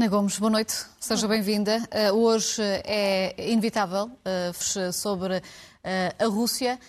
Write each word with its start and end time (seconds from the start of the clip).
Ana 0.00 0.08
Gomes, 0.08 0.38
boa 0.38 0.48
noite, 0.48 0.72
seja 0.98 1.28
bem-vinda. 1.28 1.76
Uh, 2.10 2.14
hoje 2.14 2.62
é 2.86 3.34
inevitável 3.52 4.06
uh, 4.06 4.92
sobre 4.94 5.36
uh, 5.36 5.42
a 6.18 6.26
Rússia. 6.26 6.80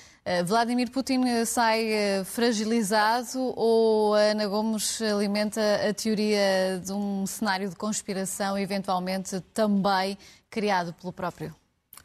Vladimir 0.46 0.90
Putin 0.90 1.44
sai 1.46 2.24
fragilizado 2.24 3.54
ou 3.58 4.14
Ana 4.14 4.48
Gomes 4.48 5.02
alimenta 5.02 5.60
a 5.90 5.94
teoria 5.94 6.82
de 6.82 6.94
um 6.94 7.28
cenário 7.28 7.68
de 7.70 7.76
conspiração, 7.76 8.58
eventualmente 8.58 9.42
também 9.54 10.18
criado 10.50 10.94
pelo 10.94 11.12
próprio? 11.12 11.54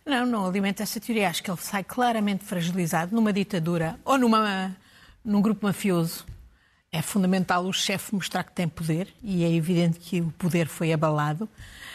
Não, 0.05 0.27
não 0.27 0.45
alimenta 0.45 0.83
essa 0.83 0.99
teoria. 0.99 1.29
Acho 1.29 1.41
que 1.41 1.51
ele 1.53 1.61
sai 1.61 1.85
claramente 1.85 2.43
fragilizado 2.43 3.15
numa 3.15 3.33
ditadura 3.33 3.97
ou 4.05 4.19
numa, 4.19 4.77
num 5.25 5.41
grupo 5.41 5.67
mafioso 5.67 6.27
é 6.97 7.03
fundamental 7.03 7.65
o 7.67 7.73
chefe 7.73 8.15
mostrar 8.15 8.43
que 8.43 8.53
tem 8.53 8.67
poder 8.67 9.09
e 9.23 9.45
é 9.45 9.53
evidente 9.53 9.99
que 9.99 10.21
o 10.23 10.31
poder 10.33 10.67
foi 10.67 10.93
abalado. 10.93 11.47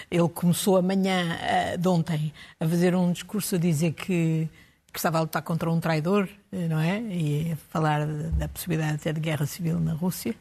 Ele 0.09 0.29
começou 0.29 0.77
amanhã 0.77 1.37
eh, 1.41 1.77
de 1.77 1.87
ontem 1.87 2.31
a 2.59 2.67
fazer 2.67 2.95
um 2.95 3.11
discurso 3.11 3.55
a 3.55 3.57
dizer 3.57 3.93
que, 3.93 4.47
que 4.93 4.99
estava 4.99 5.17
a 5.17 5.21
lutar 5.21 5.41
contra 5.41 5.71
um 5.71 5.79
traidor, 5.79 6.29
eh, 6.51 6.67
não 6.67 6.79
é? 6.79 6.99
E 7.01 7.51
a 7.53 7.55
falar 7.71 8.05
da 8.05 8.47
possibilidade 8.47 8.95
até 8.95 9.11
de 9.11 9.19
guerra 9.19 9.47
civil 9.47 9.79
na 9.79 9.93
Rússia. 9.93 10.35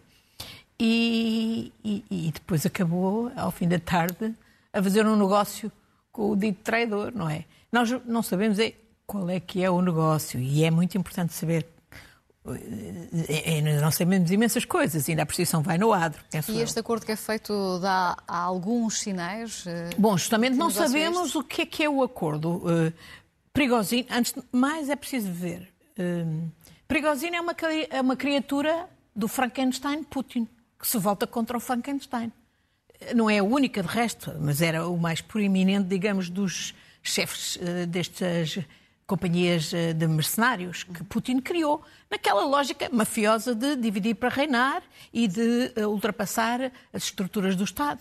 E, 0.79 1.73
e, 1.83 2.05
e, 2.11 2.33
depois 2.33 2.67
acabou, 2.67 3.33
ao 3.37 3.51
fim 3.51 3.69
da 3.69 3.79
tarde, 3.79 4.35
a 4.73 4.83
fazer 4.83 5.07
um 5.07 5.17
negócio 5.17 5.73
com 6.13 6.31
o 6.31 6.37
dito 6.37 6.63
traidor, 6.63 7.13
não 7.15 7.29
é? 7.29 7.45
Nós 7.73 7.91
não 8.05 8.23
sabemos 8.23 8.59
é 8.59 8.75
qual 9.07 9.29
é 9.31 9.41
que 9.41 9.63
é 9.63 9.71
o 9.71 9.81
negócio 9.81 10.39
e 10.39 10.65
é 10.65 10.71
muito 10.71 10.99
importante 10.99 11.33
saber 11.33 11.67
é, 13.29 13.59
é, 13.59 13.81
nós 13.81 13.97
sabemos 13.97 14.31
imensas 14.31 14.65
coisas, 14.65 15.09
ainda 15.09 15.23
a 15.23 15.27
precisão 15.27 15.63
vai 15.63 15.77
no 15.77 15.93
adro. 15.93 16.23
E 16.49 16.61
este 16.61 16.79
acordo 16.79 17.05
que 17.05 17.13
é 17.13 17.17
feito 17.17 17.79
dá 17.81 18.17
alguns 18.27 19.01
sinais? 19.01 19.65
Eh, 19.67 19.91
Bom, 19.99 20.17
justamente 20.17 20.57
não 20.57 20.71
sabemos 20.71 21.27
este? 21.27 21.39
o 21.39 21.45
que 21.45 21.63
é 21.63 21.67
que 21.67 21.85
é 21.85 21.91
o 21.91 22.03
acordo. 22.03 22.63
Prigozhin, 23.53 24.07
antes 24.11 24.33
de 24.33 24.43
mais 24.53 24.89
é 24.89 24.97
preciso 24.97 25.31
ver. 25.31 25.69
Prigozhin 26.89 27.35
é 27.35 27.41
uma, 27.41 27.55
é 27.91 28.01
uma 28.01 28.17
criatura 28.17 28.89
do 29.15 29.29
Frankenstein 29.29 30.03
Putin, 30.03 30.49
que 30.79 30.89
se 30.89 30.97
volta 30.99 31.27
contra 31.27 31.59
o 31.59 31.61
Frankenstein. 31.61 32.33
Não 33.15 33.29
é 33.29 33.39
a 33.39 33.45
única, 33.45 33.83
de 33.83 33.89
resto, 33.89 34.35
mas 34.41 34.63
era 34.63 34.89
o 34.89 34.97
mais 34.97 35.21
proeminente, 35.21 35.89
digamos, 35.89 36.31
dos 36.31 36.75
chefes 37.03 37.59
destas 37.89 38.59
companhias 39.11 39.75
eh, 39.75 39.93
de 39.93 40.07
mercenários 40.07 40.85
que 40.85 41.03
Putin 41.03 41.41
criou, 41.41 41.83
naquela 42.09 42.45
lógica 42.45 42.89
mafiosa 42.93 43.57
de 43.57 43.75
dividir 43.75 44.15
para 44.15 44.29
reinar 44.29 44.85
e 45.13 45.27
de 45.27 45.73
eh, 45.75 45.85
ultrapassar 45.85 46.71
as 46.93 47.03
estruturas 47.03 47.57
do 47.57 47.65
Estado 47.65 48.01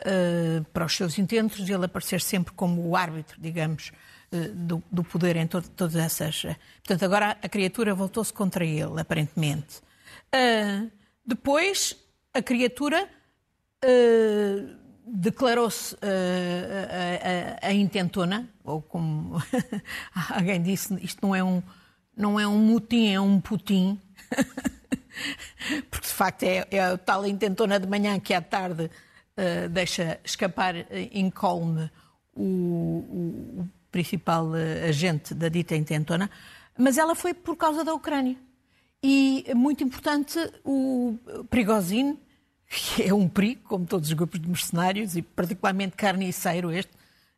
uh, 0.00 0.62
para 0.70 0.84
os 0.84 0.94
seus 0.94 1.18
intentos 1.18 1.66
e 1.66 1.72
ele 1.72 1.86
aparecer 1.86 2.20
sempre 2.20 2.52
como 2.52 2.86
o 2.86 2.94
árbitro, 2.94 3.40
digamos, 3.40 3.90
uh, 4.32 4.54
do, 4.54 4.82
do, 4.92 5.02
poder 5.02 5.36
em 5.36 5.46
to 5.46 5.62
todas 5.62 5.96
essas. 5.96 6.42
Portanto, 6.84 7.04
agora 7.06 7.38
a 7.42 7.48
criatura 7.48 7.94
voltou-se 7.94 8.32
contra 8.32 8.62
ele, 8.62 9.00
aparentemente. 9.00 9.80
Uh, 10.34 10.90
depois, 11.24 11.96
a 12.34 12.42
criatura 12.42 13.08
declarou-se 15.12 15.96
a, 15.96 17.66
a, 17.66 17.68
a, 17.68 17.72
intentona, 17.72 18.48
ou 18.64 18.80
como 18.80 19.42
alguém 20.30 20.62
disse, 20.62 20.94
isto 21.02 21.26
não 21.26 21.34
é 21.34 21.42
um, 21.42 21.62
não 22.16 22.38
é 22.38 22.46
um 22.46 22.58
mutim, 22.58 23.08
é 23.12 23.20
um 23.20 23.40
putim. 23.40 24.00
Porque 25.90 26.06
de 26.06 26.12
facto 26.12 26.44
é, 26.44 26.66
é 26.70 26.80
a 26.80 26.96
tal 26.96 27.26
intentona 27.26 27.78
de 27.78 27.86
manhã 27.86 28.18
que 28.20 28.32
à 28.32 28.40
tarde 28.40 28.84
uh, 28.84 29.68
deixa 29.68 30.18
escapar 30.24 30.74
incólume 31.12 31.90
o, 32.34 32.42
o, 32.42 33.60
o 33.60 33.68
principal 33.90 34.46
uh, 34.46 34.88
agente 34.88 35.34
da 35.34 35.48
dita 35.48 35.74
intentona, 35.74 36.30
mas 36.78 36.96
ela 36.96 37.14
foi 37.14 37.34
por 37.34 37.56
causa 37.56 37.84
da 37.84 37.92
Ucrânia. 37.92 38.36
E 39.02 39.44
muito 39.54 39.82
importante, 39.82 40.38
o 40.64 41.18
Prigozhin 41.48 42.18
é 43.00 43.12
um 43.12 43.28
perigo, 43.28 43.62
como 43.64 43.86
todos 43.86 44.08
os 44.08 44.14
grupos 44.14 44.40
de 44.40 44.48
mercenários, 44.48 45.16
e 45.16 45.22
particularmente 45.22 45.96
carniceiro 45.96 46.70
este. 46.70 46.92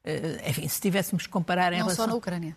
Eh, 0.04 0.50
enfim, 0.50 0.69
se 0.69 0.81
tivéssemos 0.81 1.26
que 1.26 1.32
comparar 1.32 1.72
em 1.72 1.78
Não 1.78 1.87
relação... 1.87 2.04
só 2.04 2.10
na 2.10 2.16
Ucrânia. 2.16 2.56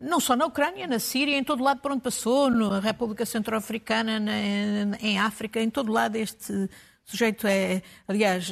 Não 0.00 0.20
só 0.20 0.36
na 0.36 0.46
Ucrânia, 0.46 0.86
na 0.86 0.98
Síria, 0.98 1.36
em 1.36 1.44
todo 1.44 1.62
lado 1.62 1.80
por 1.80 1.90
onde 1.90 2.02
passou, 2.02 2.50
na 2.50 2.78
República 2.78 3.26
Centro-Africana, 3.26 4.20
em 5.00 5.18
África, 5.18 5.60
em 5.60 5.68
todo 5.68 5.92
lado 5.92 6.14
este 6.16 6.70
sujeito 7.04 7.46
é... 7.48 7.82
Aliás, 8.06 8.48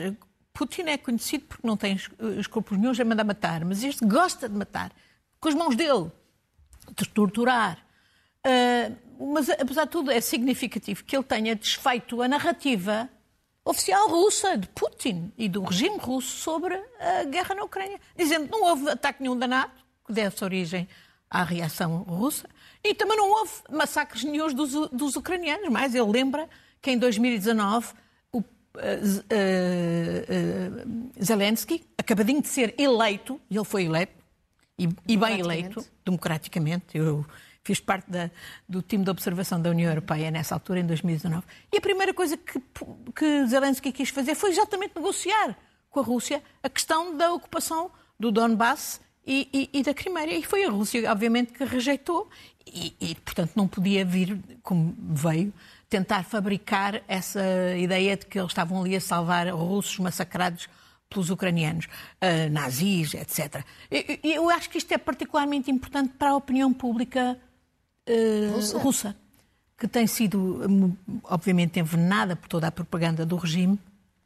Putin 0.53 0.83
é 0.83 0.99
conhecido 0.99 1.45
porque 1.45 1.67
não 1.67 1.77
tem 1.77 1.97
escrúpulos 2.39 2.81
nenhum 2.81 2.93
a 3.01 3.05
mandar 3.05 3.25
matar, 3.25 3.65
mas 3.65 3.85
este 3.85 4.05
gosta 4.05 4.49
de 4.49 4.57
matar, 4.57 4.91
com 5.39 5.49
as 5.49 5.55
mãos 5.55 5.77
dele, 5.77 6.11
de 6.97 7.09
torturar. 7.11 7.79
Uh, 8.45 9.33
mas, 9.33 9.49
apesar 9.49 9.85
de 9.85 9.91
tudo, 9.91 10.11
é 10.11 10.21
significativo 10.21 11.05
que 11.05 11.17
ele 11.17 11.25
tenha 11.25 11.55
desfeito 11.55 12.23
a 12.23 12.29
narrativa 12.29 13.09
oficial 13.67 14.09
russa, 14.09 14.57
de 14.57 14.69
Putin 14.69 15.33
e 15.37 15.49
do 15.49 15.63
regime 15.65 15.99
russo 15.99 16.29
sobre 16.37 16.81
a 17.01 17.25
guerra 17.25 17.57
na 17.57 17.65
Ucrânia, 17.65 18.01
dizendo 18.17 18.47
que 18.47 18.53
não 18.53 18.63
houve 18.63 18.89
ataque 18.89 19.21
nenhum 19.21 19.37
da 19.37 19.49
NATO, 19.49 19.85
que 20.07 20.13
deve-se 20.13 20.45
origem 20.45 20.89
à 21.29 21.43
reação 21.43 22.05
russa, 22.05 22.49
e 22.83 22.95
também 22.95 23.17
não 23.17 23.29
houve 23.29 23.53
massacres 23.69 24.23
nenhums 24.23 24.55
dos, 24.55 24.89
dos 24.91 25.17
ucranianos, 25.17 25.69
mas 25.69 25.97
ele 25.97 26.09
lembra 26.09 26.49
que 26.81 26.93
em 26.93 26.99
2019 26.99 27.93
o 28.31 28.39
uh, 28.39 28.43
uh, 28.43 28.45
uh, 30.87 31.25
Zelensky, 31.25 31.85
acabadinho 31.99 32.41
de 32.41 32.47
ser 32.47 32.73
eleito, 32.79 33.41
e 33.51 33.57
ele 33.57 33.65
foi 33.65 33.87
eleito, 33.87 34.15
e, 34.79 34.89
e 35.09 35.17
bem 35.17 35.41
eleito, 35.41 35.85
democraticamente, 36.05 36.97
eu 36.97 37.27
Fiz 37.67 37.81
parte 37.81 38.09
da, 38.09 38.31
do 38.69 38.81
time 38.81 39.03
de 39.03 39.11
observação 39.11 39.61
da 39.61 39.71
União 39.71 39.91
Europeia 39.91 40.31
nessa 40.31 40.55
altura, 40.55 40.79
em 40.79 40.87
2019. 40.87 41.45
E 41.73 41.79
a 41.79 41.81
primeira 41.81 42.15
coisa 42.15 42.37
que, 42.37 42.63
que 43.13 43.47
Zelensky 43.49 43.91
quis 43.91 44.09
fazer 44.09 44.37
foi 44.37 44.51
exatamente 44.51 44.95
negociar 44.95 45.59
com 45.91 45.99
a 45.99 46.03
Rússia 46.05 46.41
a 46.63 46.69
questão 46.69 47.17
da 47.17 47.33
ocupação 47.33 47.91
do 48.21 48.31
Donbass 48.31 49.01
e, 49.27 49.49
e, 49.53 49.81
e 49.81 49.83
da 49.83 49.93
Crimeia. 49.93 50.39
E 50.39 50.45
foi 50.45 50.65
a 50.65 50.71
Rússia, 50.71 51.11
obviamente, 51.11 51.55
que 51.55 51.65
rejeitou 51.65 52.31
e, 52.65 52.95
e, 53.01 53.17
portanto, 53.17 53.51
não 53.57 53.67
podia 53.67 54.05
vir, 54.05 54.39
como 54.63 54.95
veio, 55.01 55.53
tentar 55.89 56.23
fabricar 56.23 57.03
essa 57.09 57.43
ideia 57.77 58.17
de 58.17 58.27
que 58.27 58.39
eles 58.39 58.53
estavam 58.53 58.81
ali 58.81 58.95
a 58.95 59.01
salvar 59.01 59.49
russos 59.49 59.99
massacrados 59.99 60.69
pelos 61.11 61.31
ucranianos, 61.31 61.87
uh, 61.87 62.49
nazis, 62.49 63.13
etc. 63.15 63.65
Eu, 63.91 64.19
eu 64.23 64.51
acho 64.51 64.71
que 64.71 64.79
isto 64.79 64.93
é 64.93 64.99
particularmente 64.99 65.69
importante 65.69 66.13
para 66.17 66.31
a 66.31 66.37
opinião 66.37 66.73
pública 66.73 67.37
uh, 68.09 68.55
russa. 68.55 68.79
russa. 68.79 69.17
que 69.79 69.87
tem 69.87 70.07
sido, 70.07 70.97
obviamente, 71.25 71.79
envenenada 71.79 72.35
por 72.35 72.49
toda 72.49 72.67
a 72.67 72.73
propaganda 72.73 73.27
do 73.27 73.37
regime. 73.37 73.79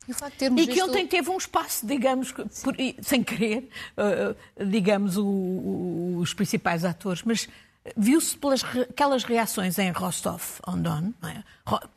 E, 0.09 0.13
e 0.13 0.67
que 0.67 0.75
visto... 0.75 0.97
ele 0.97 1.07
teve 1.07 1.31
um 1.31 1.37
espaço, 1.37 1.87
digamos, 1.87 2.33
por, 2.33 2.75
sem 3.03 3.23
querer, 3.23 3.69
uh, 3.97 4.65
digamos, 4.65 5.17
o, 5.17 5.25
o, 5.25 6.17
os 6.19 6.35
principais 6.35 6.85
atores, 6.85 7.23
mas 7.23 7.49
viu-se 7.97 8.37
pelas 8.37 8.63
aquelas 8.65 9.25
reações 9.25 9.79
em 9.79 9.91
Rostov-on-Don. 9.91 11.13
É? 11.23 11.43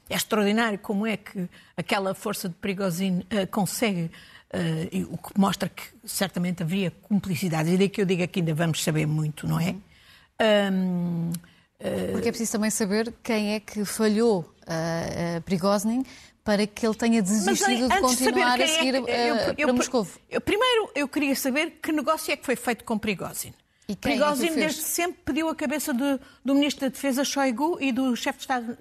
é? 0.10 0.16
extraordinário 0.16 0.80
como 0.80 1.06
é 1.08 1.18
que 1.18 1.50
aquela 1.76 2.14
força 2.14 2.48
de 2.48 2.56
Prigozhin 2.56 3.20
uh, 3.20 3.48
consegue, 3.50 4.12
uh, 4.54 5.14
o 5.14 5.18
que 5.18 5.40
mostra 5.40 5.70
que 5.70 5.84
certamente 6.06 6.64
havia 6.64 6.92
cumplicidade. 6.92 7.72
E 7.72 7.78
daí 7.78 7.90
que 7.90 8.02
eu 8.02 8.06
digo 8.06 8.28
que 8.28 8.40
ainda 8.40 8.54
vamos 8.54 8.84
saber 8.84 9.06
muito, 9.06 9.48
não 9.48 9.60
é? 9.60 9.76
Um, 10.72 11.32
porque 12.12 12.30
é 12.30 12.32
preciso 12.32 12.54
também 12.54 12.70
saber 12.70 13.14
quem 13.24 13.54
é 13.54 13.60
que 13.60 13.84
falhou 13.86 14.54
a, 14.66 15.38
a 15.38 15.42
Prigozhin 15.42 16.04
para 16.44 16.68
que 16.68 16.86
ele 16.86 16.96
tenha 16.96 17.22
desistido 17.22 17.88
de 17.88 18.02
continuar 18.02 18.58
de 18.58 18.64
a 18.64 18.66
é 18.66 18.68
seguir 18.68 18.96
é 19.08 19.30
eu, 19.30 19.36
eu, 19.36 19.56
para 19.56 19.74
Moscou. 19.74 20.08
Primeiro, 20.44 20.90
eu 20.94 21.08
queria 21.08 21.36
saber 21.36 21.80
que 21.82 21.92
negócio 21.92 22.32
é 22.32 22.36
que 22.36 22.46
foi 22.46 22.56
feito 22.56 22.84
com 22.84 22.98
Prigozhin. 22.98 23.54
E 23.88 23.96
quem 23.96 24.18
Prigozhin, 24.18 24.48
é 24.48 24.56
desde 24.56 24.82
sempre, 24.82 25.22
pediu 25.26 25.50
a 25.50 25.56
cabeça 25.56 25.94
do, 25.94 26.20
do 26.44 26.56
Ministro 26.56 26.82
da 26.82 26.90
Defesa, 26.90 27.24
Shoigu, 27.24 27.78
e 27.82 27.92
do 27.92 28.16
Chefe 28.16 28.40
de 28.40 28.44
Estado 28.44 28.78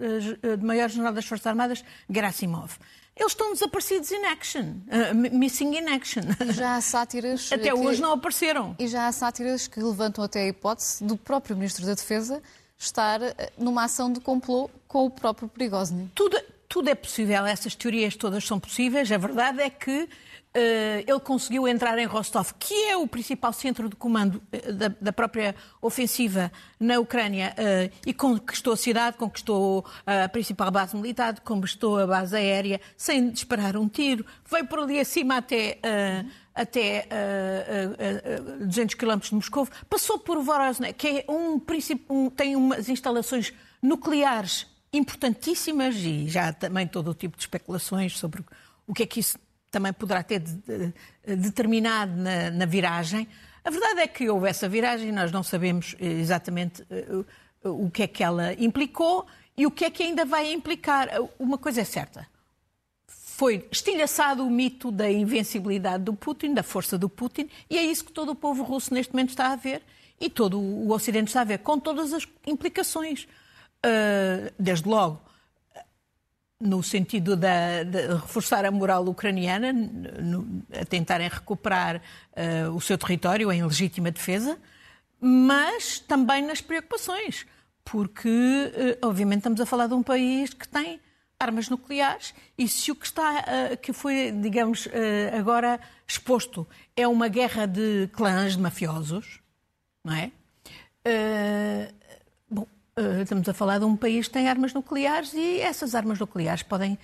de 0.59 0.65
Maior-General 0.65 1.13
das 1.13 1.25
Forças 1.25 1.47
Armadas, 1.47 1.85
Gerasimov. 2.09 2.79
Eles 3.15 3.33
estão 3.33 3.53
desaparecidos 3.53 4.11
in 4.11 4.25
action, 4.25 4.81
uh, 4.89 5.15
missing 5.15 5.77
in 5.77 5.87
action. 5.89 6.23
E 6.49 6.53
já 6.53 6.77
há 6.77 6.81
sátiras. 6.81 7.51
Até 7.53 7.65
que... 7.65 7.73
hoje 7.75 8.01
não 8.01 8.13
apareceram. 8.13 8.75
E 8.79 8.89
já 8.89 9.07
há 9.07 9.13
sátiras 9.13 9.69
que 9.69 9.81
levantam 9.81 10.25
até 10.25 10.45
a 10.45 10.49
hipótese 10.49 11.05
do 11.05 11.17
próprio 11.17 11.55
Ministro 11.55 11.85
da 11.85 11.93
Defesa 11.93 12.43
estar 12.83 13.23
eh, 13.23 13.53
numa 13.57 13.85
ação 13.85 14.13
de 14.13 14.21
complô 14.21 14.69
com 14.89 15.07
o 15.07 15.11
próprio 15.11 15.49
Prigozhin. 15.49 16.11
Tudo, 16.15 16.39
tudo 16.69 16.91
é 16.91 16.95
possível, 16.95 17.47
essas 17.47 17.75
teorias 17.75 18.17
todas 18.17 18.45
são 18.45 18.59
possíveis. 18.59 19.11
A 19.11 19.19
verdade 19.19 19.61
é 19.61 19.71
que 19.71 20.09
Uh, 20.55 21.01
ele 21.09 21.21
conseguiu 21.21 21.67
entrar 21.67 21.99
em 21.99 22.05
Rostov, 22.05 22.51
que 22.59 22.75
é 22.75 22.95
o 22.95 23.07
principal 23.07 23.55
centro 23.55 23.89
de 23.89 23.97
comando 23.97 24.35
uh, 24.53 24.73
da, 24.75 24.89
da, 25.01 25.11
própria 25.11 25.55
ofensiva 25.81 26.53
na 26.79 27.01
Ucrânia, 27.01 27.55
uh, 27.57 27.91
e 28.07 28.13
conquistou 28.13 28.75
a 28.75 28.77
cidade, 28.77 29.17
conquistou 29.17 29.83
a 30.05 30.29
principal 30.29 30.71
base 30.71 30.95
militar, 30.95 31.41
conquistou 31.41 31.99
a 31.99 32.07
base 32.07 32.37
aérea, 32.37 32.83
sem 32.99 33.31
disparar 33.31 33.79
um 33.79 33.89
tiro. 33.89 34.27
Veio 34.45 34.67
por 34.67 34.81
ali 34.81 35.01
acima 35.01 35.39
até, 35.39 35.79
até 36.55 37.07
200 38.61 38.95
quilómetros 38.95 39.31
de 39.31 39.37
Moscou. 39.37 39.69
Passou 39.89 40.19
por 40.19 40.43
Vorosne, 40.43 40.93
que 40.93 41.09
é 41.09 41.25
um, 41.29 41.61
um, 42.11 42.31
tem 42.31 42.57
umas 42.57 42.89
instalações 42.89 43.53
nucleares 43.83 44.67
importantíssimas 44.93 45.97
e 45.97 46.29
já 46.29 46.53
também 46.53 46.87
todo 46.87 47.11
o 47.11 47.15
tipo 47.15 47.37
de 47.37 47.43
especulações 47.45 48.19
sobre 48.19 48.45
o 48.87 48.93
que 48.93 49.03
é 49.03 49.07
que 49.07 49.21
isso 49.21 49.39
também 49.71 49.93
poderá 49.93 50.23
ter 50.23 50.43
determinado 51.27 52.15
na, 52.15 52.51
na, 52.51 52.67
viragem. 52.67 53.27
A 53.65 53.71
verdade 53.71 54.01
é 54.01 54.07
que 54.07 54.29
houve 54.29 54.49
essa 54.49 54.69
viragem, 54.69 55.11
nós 55.11 55.33
não 55.33 55.43
sabemos 55.43 55.97
eh, 55.99 56.07
exatamente 56.07 56.85
eh, 56.91 57.07
o 57.65 57.91
que 57.91 58.03
é 58.03 58.07
que 58.07 58.23
ela 58.23 58.53
implicou 58.55 59.27
e 59.57 59.67
o 59.67 59.71
que 59.71 59.87
é 59.87 59.91
que 59.91 60.03
ainda 60.03 60.27
vai 60.27 60.53
implicar. 60.53 61.09
Uma 61.39 61.57
coisa 61.57 61.81
é 61.81 61.85
certa. 61.85 62.27
Foi 63.43 63.67
estilhaçado 63.73 64.47
o 64.47 64.49
mito 64.49 64.93
da 64.93 65.11
invencibilidade 65.11 66.05
do 66.05 66.15
Putin, 66.15 66.55
da 66.55 66.63
força 66.63 66.97
do 66.97 67.09
Putin, 67.09 67.51
e 67.69 67.77
é 67.77 67.83
isso 67.83 68.05
que 68.05 68.13
todo 68.13 68.31
o 68.31 68.37
povo 68.37 68.63
russo 68.63 68.95
neste 68.95 69.13
momento 69.13 69.31
está 69.31 69.51
a 69.51 69.57
ver 69.57 69.83
e 70.21 70.31
todo 70.31 70.61
o 70.61 70.93
Ocidente 70.93 71.27
está 71.27 71.41
a 71.41 71.45
ver, 71.45 71.59
com 71.59 71.77
todas 71.77 72.13
as 72.13 72.25
implicações. 72.47 73.25
Uh, 73.85 74.49
desde 74.57 74.89
logo, 74.89 75.21
no 76.61 76.85
sentido 76.85 77.35
de, 77.35 77.49
reforçar 78.21 78.65
a 78.65 78.71
moral 78.71 79.05
ucraniana, 79.09 79.73
no, 79.73 80.63
a 80.81 80.85
tentarem 80.85 81.29
recuperar 81.29 81.97
uh, 81.97 82.71
o 82.73 82.81
seu 82.81 82.97
território 82.97 83.51
em 83.51 83.61
legítima 83.65 84.13
defesa, 84.13 84.57
mas 85.21 85.99
também 85.99 86.47
nas 86.47 86.61
preocupações, 86.61 87.45
porque, 87.85 88.29
uh, 88.29 89.05
obviamente, 89.09 89.39
estamos 89.39 89.61
a 89.61 89.67
falar 89.67 89.89
de 89.89 89.95
um 89.95 90.03
país 90.05 90.55
que 90.55 90.69
tem 90.69 91.01
armas 91.43 91.69
nucleares 91.69 92.35
e 92.57 92.69
se 92.69 92.91
o 92.91 92.95
que 92.95 93.07
está, 93.07 93.41
uh, 93.41 93.77
que 93.77 93.93
foi, 93.93 94.33
digamos, 94.33 94.89
agora 95.37 95.81
exposto 96.07 96.67
é 96.97 97.07
uma 97.09 97.29
guerra 97.29 97.67
de 97.67 98.09
clãs 98.13 98.57
de 98.57 98.63
mafiosos, 98.63 99.41
não 100.05 100.15
é? 100.15 100.31
Eh, 102.95 103.23
estamos 103.23 103.49
a 103.49 103.55
falar 103.55 103.79
de 103.79 103.87
um 103.87 103.97
país 103.97 104.29
que 104.29 104.35
tem 104.35 104.49
armas 104.49 104.75
nucleares 104.75 105.33
e 105.33 105.61
essas 105.61 105.95
armas 105.95 106.19
nucleares 106.19 106.63
podem 106.63 106.99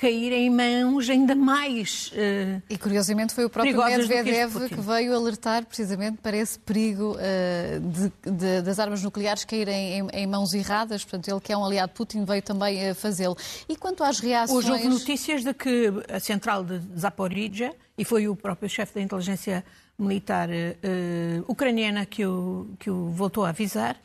cair 0.00 0.32
em 0.32 0.48
mãos 0.48 1.10
ainda 1.10 1.34
mais. 1.34 2.10
Uh, 2.12 2.62
e 2.70 2.78
curiosamente 2.78 3.34
foi 3.34 3.44
o 3.44 3.50
próprio 3.50 3.76
Medvedev 3.76 4.50
que, 4.58 4.74
que, 4.74 4.80
veio 4.80 5.14
alertar 5.14 5.66
precisamente 5.66 6.16
para 6.22 6.38
esse 6.38 6.58
perigo 6.58 7.16
uh, 7.16 7.80
de, 7.80 8.30
de, 8.30 8.62
das 8.62 8.78
armas 8.78 9.02
nucleares 9.02 9.44
caírem 9.44 9.98
em, 9.98 10.08
em, 10.10 10.26
mãos 10.26 10.54
erradas. 10.54 11.04
Portanto, 11.04 11.28
ele 11.28 11.40
que 11.40 11.52
é 11.52 11.56
um 11.56 11.62
aliado 11.62 11.92
de 11.92 11.98
Putin 11.98 12.24
veio 12.24 12.40
também 12.40 12.90
uh, 12.90 12.94
fazê-lo. 12.94 13.36
E 13.68 13.76
quanto 13.76 14.02
às 14.02 14.20
reações. 14.20 14.64
Hoje 14.64 14.72
houve 14.72 14.88
notícias 14.88 15.44
de 15.44 15.52
que 15.52 15.92
a 16.10 16.18
central 16.18 16.64
de 16.64 16.80
Zaporizhia, 16.98 17.76
e 17.98 18.02
foi 18.02 18.26
o 18.26 18.34
próprio 18.34 18.70
chefe 18.70 18.94
da 18.94 19.02
inteligência 19.02 19.62
militar 19.98 20.48
ucraniana 21.46 22.06
que 22.06 22.24
o, 22.24 22.70
que 22.78 22.88
o 22.88 23.10
voltou 23.10 23.44
a 23.44 23.50
avisar 23.50 24.00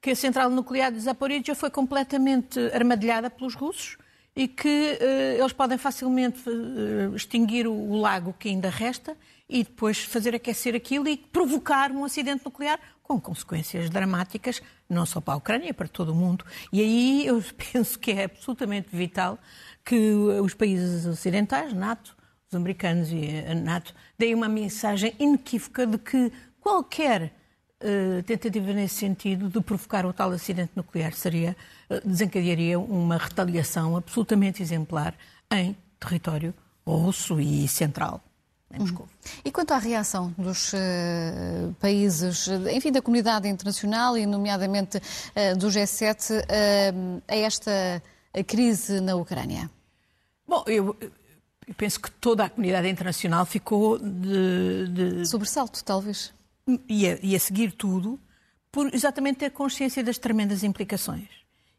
que 0.00 0.10
a 0.10 0.16
central 0.16 0.48
nuclear 0.48 0.92
de 0.92 1.00
Zaporizhia 1.00 1.56
foi 1.56 1.70
completamente 1.70 2.58
armadilhada 2.72 3.28
pelos 3.28 3.56
russos 3.56 3.98
e 4.40 4.48
que 4.48 4.68
uh, 4.98 5.38
eles 5.38 5.52
podem 5.52 5.76
facilmente 5.76 6.48
uh, 6.48 7.14
extinguir 7.14 7.66
o, 7.66 7.74
o, 7.74 8.00
lago 8.00 8.34
que 8.38 8.48
ainda 8.48 8.70
resta 8.70 9.14
e 9.46 9.62
depois 9.62 9.98
fazer 9.98 10.34
aquecer 10.34 10.74
aquilo 10.74 11.06
e 11.06 11.18
provocar 11.18 11.90
um 11.92 12.06
acidente 12.06 12.42
nuclear 12.42 12.80
com 13.02 13.20
consequências 13.20 13.90
dramáticas, 13.90 14.62
não 14.88 15.04
só 15.04 15.20
para 15.20 15.34
a 15.34 15.36
Ucrânia, 15.36 15.74
para 15.74 15.86
todo 15.86 16.12
o 16.12 16.14
mundo. 16.14 16.42
E 16.72 16.80
aí 16.80 17.26
eu 17.26 17.44
penso 17.70 17.98
que 17.98 18.12
é 18.12 18.24
absolutamente 18.24 18.88
vital 18.90 19.38
que 19.84 20.14
os 20.42 20.54
países 20.54 21.04
ocidentais, 21.04 21.74
NATO, 21.74 22.16
os 22.48 22.56
americanos 22.56 23.12
e 23.12 23.44
a 23.46 23.54
NATO, 23.54 23.94
deem 24.18 24.34
uma 24.34 24.48
mensagem 24.48 25.14
inequívoca 25.18 25.86
de 25.86 25.98
que 25.98 26.32
qualquer 26.58 27.34
uh, 27.82 28.22
tentativa 28.22 28.72
nesse 28.72 28.96
sentido 28.96 29.48
de 29.48 29.60
provocar 29.60 30.06
o 30.06 30.12
tal 30.12 30.30
acidente 30.30 30.72
nuclear 30.74 31.12
seria, 31.12 31.56
uh, 31.88 32.06
desencadearia 32.06 32.78
uma 32.78 33.16
retaliação 33.16 33.96
absolutamente 33.96 34.62
exemplar 34.62 35.14
em 35.50 35.76
território 35.98 36.54
russo 36.86 37.40
e 37.40 37.68
central. 37.68 38.22
Uhum. 38.78 39.04
E 39.44 39.50
quanto 39.50 39.72
à 39.72 39.78
reação 39.78 40.32
dos 40.38 40.72
uh, 40.72 41.74
países, 41.80 42.46
enfim, 42.72 42.92
da 42.92 43.02
comunidade 43.02 43.48
internacional 43.48 44.16
e, 44.16 44.24
nomeadamente, 44.26 44.98
uh, 44.98 45.58
do 45.58 45.66
G7 45.66 46.38
uh, 46.38 47.22
a 47.26 47.36
esta 47.36 48.02
crise 48.46 49.00
na 49.00 49.16
Ucrânia? 49.16 49.68
Bom, 50.46 50.62
eu, 50.68 50.96
eu, 51.00 51.10
penso 51.76 52.00
que 52.00 52.12
toda 52.12 52.44
a 52.44 52.48
comunidade 52.48 52.88
internacional 52.88 53.44
ficou 53.44 53.98
de. 53.98 54.88
de... 54.88 55.26
Sobressalto, 55.26 55.82
talvez 55.84 56.32
e 56.88 57.08
a, 57.08 57.18
e 57.22 57.34
a 57.34 57.40
seguir 57.40 57.72
tudo, 57.72 58.18
por 58.70 58.92
exatamente 58.94 59.38
ter 59.38 59.50
consciência 59.50 60.02
das 60.02 60.18
tremendas 60.18 60.62
implicações. 60.62 61.28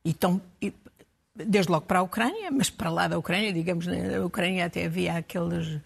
E 0.04 0.14
tão, 0.14 0.42
desde 1.36 1.72
logo 1.72 1.86
para 1.86 2.00
a 2.00 2.02
Ucrânia, 2.02 2.50
mas 2.52 2.70
para 2.70 2.90
lá 2.90 3.08
da 3.08 3.18
Ucrânia, 3.18 3.54
digamos, 3.54 3.88
na 3.88 4.26
Ucrânia 4.26 4.66
até 4.66 4.86
havia 4.86 5.18
aqueles 5.18 5.80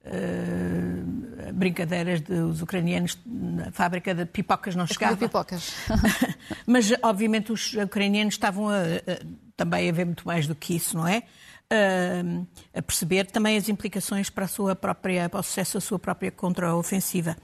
Uh, 0.00 1.52
brincadeiras 1.52 2.20
dos 2.22 2.62
ucranianos 2.62 3.18
na 3.26 3.70
fábrica 3.72 4.14
de 4.14 4.24
pipocas 4.24 4.74
não 4.74 4.86
chegava. 4.86 5.16
De 5.16 5.26
pipocas. 5.26 5.74
Mas, 6.64 6.90
obviamente, 7.02 7.52
os 7.52 7.74
ucranianos 7.74 8.34
estavam 8.34 8.68
a, 8.68 8.76
a, 8.76 9.18
também 9.56 9.90
a 9.90 9.92
ver 9.92 10.06
muito 10.06 10.26
mais 10.26 10.46
do 10.46 10.54
que 10.54 10.76
isso, 10.76 10.96
não 10.96 11.06
é? 11.06 11.24
Uh, 11.70 12.46
a 12.72 12.80
perceber 12.80 13.26
também 13.26 13.58
as 13.58 13.68
implicações 13.68 14.30
para, 14.30 14.46
a 14.46 14.48
sua 14.48 14.74
própria, 14.74 15.28
para 15.28 15.40
o 15.40 15.42
sucesso 15.42 15.74
da 15.74 15.80
sua 15.82 15.98
própria 15.98 16.30
contraofensiva. 16.30 17.36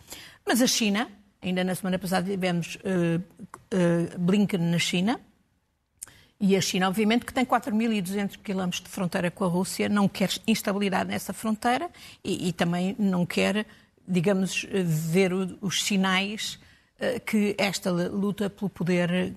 Mas 0.46 0.62
a 0.62 0.66
China, 0.66 1.10
ainda 1.42 1.62
na 1.62 1.74
semana 1.74 1.98
passada 1.98 2.30
tivemos 2.30 2.76
uh, 2.76 3.20
uh, 3.20 4.18
Blinken 4.18 4.60
na 4.60 4.78
China, 4.78 5.20
e 6.40 6.56
a 6.56 6.60
China, 6.62 6.88
obviamente, 6.88 7.26
que 7.26 7.34
tem 7.34 7.44
4.200 7.44 8.38
quilómetros 8.42 8.82
de 8.82 8.88
fronteira 8.88 9.30
com 9.30 9.44
a 9.44 9.46
Rússia, 9.46 9.90
não 9.90 10.08
quer 10.08 10.30
instabilidade 10.46 11.10
nessa 11.10 11.34
fronteira 11.34 11.90
e, 12.24 12.48
e 12.48 12.52
também 12.54 12.96
não 12.98 13.26
quer, 13.26 13.66
digamos, 14.08 14.66
ver 14.72 15.34
o, 15.34 15.58
os 15.60 15.84
sinais 15.84 16.58
uh, 16.98 17.20
que 17.26 17.54
esta 17.58 17.90
luta 17.90 18.48
pelo 18.48 18.70
poder 18.70 19.34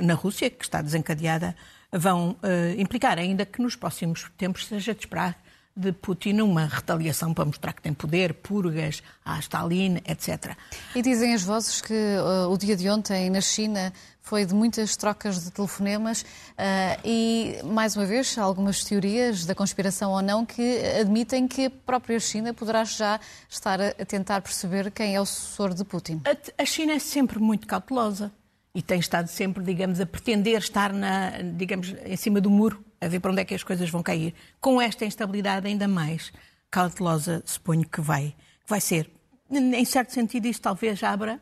na 0.00 0.14
Rússia, 0.14 0.50
que 0.50 0.64
está 0.64 0.82
desencadeada, 0.82 1.54
vão 1.92 2.36
implicar, 2.78 3.18
ainda 3.18 3.44
que 3.44 3.60
nos 3.60 3.76
próximos 3.76 4.30
tempos 4.36 4.66
seja 4.66 4.94
de 4.94 5.00
esperar 5.00 5.38
de 5.76 5.92
Putin 5.92 6.40
uma 6.40 6.64
retaliação 6.64 7.34
para 7.34 7.44
mostrar 7.44 7.74
que 7.74 7.82
tem 7.82 7.92
poder, 7.92 8.32
purgas 8.32 9.02
à 9.22 9.38
Stalin, 9.38 9.98
etc. 10.06 10.56
E 10.94 11.02
dizem 11.02 11.34
as 11.34 11.42
vozes 11.42 11.82
que 11.82 11.92
uh, 11.92 12.50
o 12.50 12.56
dia 12.56 12.74
de 12.74 12.88
ontem 12.88 13.28
na 13.28 13.42
China 13.42 13.92
foi 14.22 14.46
de 14.46 14.54
muitas 14.54 14.96
trocas 14.96 15.44
de 15.44 15.50
telefonemas 15.50 16.22
uh, 16.22 17.00
e, 17.04 17.60
mais 17.62 17.94
uma 17.94 18.06
vez, 18.06 18.38
algumas 18.38 18.82
teorias 18.82 19.44
da 19.44 19.54
conspiração 19.54 20.12
ou 20.12 20.22
não 20.22 20.46
que 20.46 20.80
admitem 20.98 21.46
que 21.46 21.66
a 21.66 21.70
própria 21.70 22.18
China 22.18 22.54
poderá 22.54 22.82
já 22.82 23.20
estar 23.48 23.78
a, 23.78 23.92
tentar 24.06 24.40
perceber 24.40 24.90
quem 24.90 25.14
é 25.14 25.20
o 25.20 25.26
sucessor 25.26 25.74
de 25.74 25.84
Putin. 25.84 26.22
A, 26.24 26.62
a 26.62 26.64
China 26.64 26.94
é 26.94 26.98
sempre 26.98 27.38
muito 27.38 27.66
cautelosa 27.66 28.32
e 28.76 28.82
tem 28.82 29.00
estado 29.00 29.26
sempre, 29.28 29.64
digamos, 29.64 30.02
a 30.02 30.04
pretender 30.04 30.58
estar 30.58 30.92
na, 30.92 31.30
digamos, 31.56 31.94
em 32.04 32.14
cima 32.14 32.42
do 32.42 32.50
muro 32.50 32.84
a 33.00 33.08
ver 33.08 33.20
para 33.20 33.32
onde 33.32 33.40
é 33.40 33.44
que 33.46 33.54
as 33.54 33.62
coisas 33.62 33.88
vão 33.88 34.02
cair. 34.02 34.34
Com 34.60 34.78
esta 34.78 35.06
instabilidade 35.06 35.66
ainda 35.66 35.88
mais 35.88 36.30
cautelosa, 36.70 37.42
suponho 37.46 37.88
que 37.88 38.02
vai, 38.02 38.34
que 38.62 38.68
vai 38.68 38.78
ser. 38.78 39.10
Em 39.50 39.84
certo 39.86 40.12
sentido, 40.12 40.44
isto 40.44 40.60
talvez 40.60 41.02
abra 41.02 41.40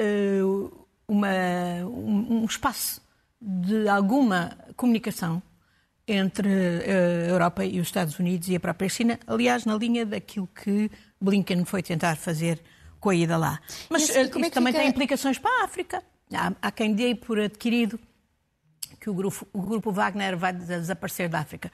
uh, 0.00 0.86
uma, 1.06 1.28
um, 1.84 2.40
um, 2.40 2.44
espaço 2.46 3.02
de 3.38 3.86
alguma 3.86 4.56
comunicação 4.76 5.42
entre 6.08 6.48
uh, 6.48 7.26
a 7.26 7.28
Europa 7.28 7.66
e 7.66 7.78
os 7.80 7.88
Estados 7.88 8.18
Unidos 8.18 8.48
e 8.48 8.56
a 8.56 8.60
própria 8.60 8.88
China, 8.88 9.20
aliás, 9.26 9.66
na 9.66 9.76
linha 9.76 10.06
daquilo 10.06 10.48
que 10.48 10.90
Blinken 11.20 11.66
foi 11.66 11.82
tentar 11.82 12.16
fazer 12.16 12.62
com 12.98 13.10
a 13.10 13.14
ida 13.14 13.36
lá. 13.36 13.60
Mas 13.90 14.04
isso, 14.04 14.12
isso 14.12 14.20
é 14.20 14.28
também 14.28 14.72
fica... 14.72 14.78
tem 14.78 14.88
implicações 14.88 15.38
para 15.38 15.50
a 15.60 15.64
África. 15.64 16.02
Há, 16.32 16.52
há 16.60 16.70
quem 16.70 16.94
dê 16.94 17.14
por 17.14 17.38
adquirido 17.38 17.98
que 19.00 19.08
o 19.08 19.14
grupo, 19.14 19.46
o 19.52 19.62
grupo 19.62 19.92
Wagner 19.92 20.36
vai 20.36 20.52
desaparecer 20.52 21.28
da 21.28 21.40
África. 21.40 21.70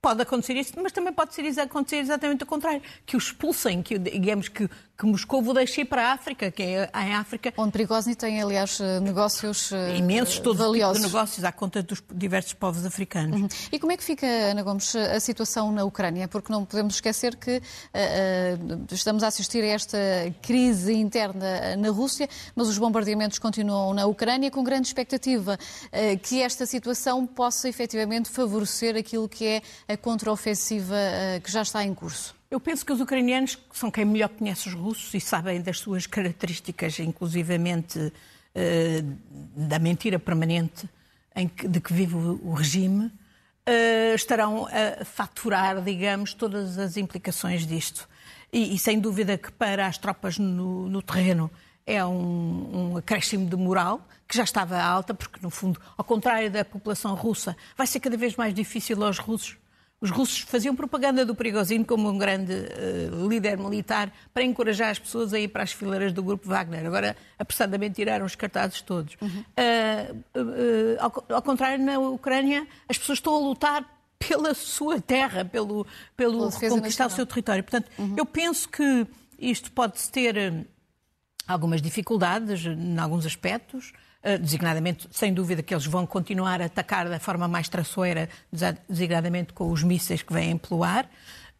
Pode 0.00 0.22
acontecer 0.22 0.54
isso, 0.54 0.72
mas 0.82 0.90
também 0.90 1.12
pode 1.12 1.34
ser, 1.34 1.46
acontecer 1.60 1.98
exatamente 1.98 2.42
o 2.42 2.46
contrário, 2.46 2.82
que 3.06 3.14
o 3.14 3.18
expulsem, 3.18 3.82
que 3.82 3.98
digamos 3.98 4.48
que, 4.48 4.68
que 5.02 5.06
Moscou 5.06 5.42
deixe 5.52 5.84
para 5.84 6.10
a 6.10 6.12
África, 6.12 6.48
que 6.52 6.62
é 6.62 6.88
em 6.94 7.14
África. 7.14 7.52
Onde 7.56 7.72
Prigozhin 7.72 8.14
tem, 8.14 8.40
aliás, 8.40 8.78
negócios 9.02 9.72
imensos, 9.98 10.38
todos 10.38 10.58
valiosos. 10.58 10.98
Tipo 10.98 11.08
de 11.08 11.14
negócios 11.14 11.44
à 11.44 11.50
conta 11.50 11.82
dos 11.82 12.00
diversos 12.14 12.52
povos 12.52 12.86
africanos. 12.86 13.40
Uhum. 13.40 13.48
E 13.72 13.80
como 13.80 13.90
é 13.90 13.96
que 13.96 14.04
fica, 14.04 14.24
Ana 14.24 14.62
Gomes, 14.62 14.94
a 14.94 15.18
situação 15.18 15.72
na 15.72 15.82
Ucrânia? 15.82 16.28
Porque 16.28 16.52
não 16.52 16.64
podemos 16.64 16.94
esquecer 16.94 17.34
que 17.34 17.56
uh, 17.56 17.60
uh, 17.60 18.94
estamos 18.94 19.24
a 19.24 19.26
assistir 19.26 19.64
a 19.64 19.66
esta 19.66 19.98
crise 20.40 20.92
interna 20.92 21.74
na 21.76 21.90
Rússia, 21.90 22.28
mas 22.54 22.68
os 22.68 22.78
bombardeamentos 22.78 23.40
continuam 23.40 23.92
na 23.92 24.06
Ucrânia 24.06 24.52
com 24.52 24.62
grande 24.62 24.86
expectativa 24.86 25.58
uh, 25.58 26.18
que 26.20 26.40
esta 26.40 26.64
situação 26.64 27.26
possa 27.26 27.68
efetivamente 27.68 28.30
favorecer 28.30 28.94
aquilo 28.94 29.28
que 29.28 29.46
é 29.46 29.62
a 29.88 29.96
contraofensiva 29.96 30.94
que 31.42 31.50
já 31.50 31.62
está 31.62 31.84
em 31.84 31.92
curso. 31.92 32.40
Eu 32.52 32.60
penso 32.60 32.84
que 32.84 32.92
os 32.92 33.00
ucranianos 33.00 33.58
são 33.72 33.90
quem 33.90 34.04
melhor 34.04 34.28
conhece 34.28 34.68
os 34.68 34.74
russos 34.74 35.14
e 35.14 35.20
sabem 35.20 35.62
das 35.62 35.78
suas 35.78 36.06
características, 36.06 36.98
inclusivamente 36.98 37.98
uh, 37.98 39.18
da 39.56 39.78
mentira 39.78 40.18
permanente 40.18 40.86
que, 41.56 41.66
de 41.66 41.80
que 41.80 41.94
vive 41.94 42.14
o, 42.14 42.38
o 42.44 42.52
regime, 42.52 43.06
uh, 43.06 44.14
estarão 44.14 44.66
a 44.66 45.02
faturar, 45.02 45.80
digamos, 45.80 46.34
todas 46.34 46.76
as 46.76 46.98
implicações 46.98 47.66
disto. 47.66 48.06
E, 48.52 48.74
e 48.74 48.78
sem 48.78 49.00
dúvida 49.00 49.38
que 49.38 49.50
para 49.50 49.86
as 49.86 49.96
tropas 49.96 50.36
no, 50.36 50.90
no 50.90 51.00
terreno 51.00 51.50
é 51.86 52.04
um, 52.04 52.90
um 52.92 52.96
acréscimo 52.98 53.48
de 53.48 53.56
moral, 53.56 54.06
que 54.28 54.36
já 54.36 54.44
estava 54.44 54.78
alta, 54.78 55.14
porque, 55.14 55.40
no 55.40 55.48
fundo, 55.48 55.80
ao 55.96 56.04
contrário 56.04 56.50
da 56.50 56.66
população 56.66 57.14
russa, 57.14 57.56
vai 57.78 57.86
ser 57.86 57.98
cada 57.98 58.18
vez 58.18 58.36
mais 58.36 58.52
difícil 58.52 59.02
aos 59.02 59.18
russos 59.18 59.56
os 60.02 60.10
russos 60.10 60.40
faziam 60.40 60.74
propaganda 60.74 61.24
do 61.24 61.32
Prigozhin 61.32 61.84
como 61.84 62.10
um 62.10 62.18
grande 62.18 62.52
uh, 62.52 63.28
líder 63.28 63.56
militar 63.56 64.12
para 64.34 64.42
encorajar 64.42 64.90
as 64.90 64.98
pessoas 64.98 65.32
a 65.32 65.38
ir 65.38 65.46
para 65.46 65.62
as 65.62 65.70
fileiras 65.70 66.12
do 66.12 66.24
grupo 66.24 66.48
Wagner. 66.48 66.84
Agora, 66.84 67.16
apressadamente, 67.38 67.94
tiraram 67.94 68.26
os 68.26 68.34
cartazes 68.34 68.82
todos. 68.82 69.16
Uhum. 69.22 69.44
Uh, 69.56 70.96
ao, 70.98 71.36
ao, 71.36 71.42
contrário, 71.42 71.82
na 71.84 72.00
Ucrânia, 72.00 72.66
as 72.88 72.98
pessoas 72.98 73.18
estão 73.18 73.32
a 73.32 73.38
lutar 73.38 73.84
pela 74.18 74.54
sua 74.54 75.00
terra, 75.00 75.44
pelo, 75.44 75.86
pelo 76.16 76.50
conquistar 76.50 77.06
o 77.06 77.10
seu 77.10 77.24
território. 77.24 77.62
Portanto, 77.62 77.88
uhum. 77.96 78.16
eu 78.18 78.26
penso 78.26 78.68
que 78.68 79.06
isto 79.38 79.70
pode 79.70 80.02
ter 80.10 80.66
algumas 81.46 81.80
dificuldades 81.80 82.66
em 82.66 82.98
alguns 82.98 83.24
aspectos. 83.24 83.92
Eh, 84.24 84.38
designadamente, 84.38 85.08
sem 85.10 85.34
dúvida, 85.34 85.64
que 85.64 85.74
eles 85.74 85.84
vão 85.84 86.06
continuar 86.06 86.62
a 86.62 86.66
atacar 86.66 87.08
da 87.08 87.18
forma 87.18 87.48
mais 87.48 87.68
traçoeira, 87.68 88.28
designadamente 88.88 89.52
com 89.52 89.70
os 89.70 89.82
mísseis 89.82 90.22
que 90.22 90.32
vêm 90.32 90.56
pelo 90.56 90.84
ar. 90.84 91.10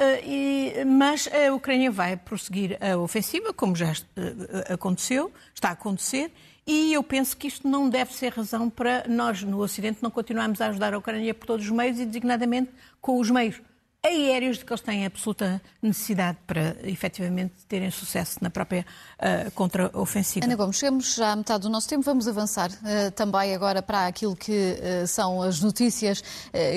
Uh, 0.00 0.86
mas 0.86 1.28
a 1.28 1.52
Ucrânia 1.52 1.90
vai 1.90 2.16
prosseguir 2.16 2.76
a 2.82 2.96
ofensiva, 2.96 3.52
como 3.52 3.76
já 3.76 3.92
uh, 3.92 4.72
aconteceu, 4.72 5.32
está 5.54 5.68
a 5.68 5.72
acontecer, 5.72 6.32
e 6.66 6.92
eu 6.92 7.02
penso 7.04 7.36
que 7.36 7.46
isto 7.46 7.68
não 7.68 7.88
deve 7.88 8.12
ser 8.12 8.32
razão 8.32 8.70
para 8.70 9.04
nós, 9.06 9.42
no 9.42 9.60
Ocidente, 9.60 9.98
não 10.02 10.10
continuarmos 10.10 10.60
a 10.60 10.68
ajudar 10.68 10.94
a 10.94 10.98
Ucrânia 10.98 11.34
por 11.34 11.46
todos 11.46 11.66
os 11.66 11.70
meios 11.70 12.00
e, 12.00 12.06
designadamente, 12.06 12.70
com 13.00 13.18
os 13.20 13.30
meios 13.30 13.60
aéreos 14.04 14.58
de 14.58 14.64
que 14.64 14.72
eles 14.72 14.80
têm 14.80 15.06
absoluta 15.06 15.62
necessidade 15.80 16.38
para 16.44 16.76
efetivamente 16.82 17.54
terem 17.68 17.90
sucesso 17.90 18.38
na 18.40 18.50
própria 18.50 18.84
uh, 19.18 19.50
contra-ofensiva. 19.52 20.44
Ana 20.44 20.56
Gomes, 20.56 20.76
chegamos 20.76 21.14
já 21.14 21.32
à 21.32 21.36
metade 21.36 21.62
do 21.62 21.68
nosso 21.68 21.88
tempo, 21.88 22.02
vamos 22.02 22.26
avançar 22.26 22.70
uh, 22.70 23.10
também 23.14 23.54
agora 23.54 23.80
para 23.80 24.08
aquilo 24.08 24.34
que 24.34 24.76
uh, 25.02 25.06
são 25.06 25.40
as 25.40 25.60
notícias 25.60 26.22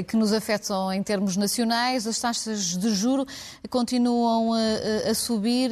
que 0.07 0.15
nos 0.15 0.31
afetam 0.31 0.91
em 0.93 1.01
termos 1.01 1.35
nacionais. 1.35 2.05
As 2.05 2.19
taxas 2.19 2.77
de 2.77 2.93
juro 2.93 3.25
continuam 3.69 4.53
a 4.53 5.13
subir 5.13 5.71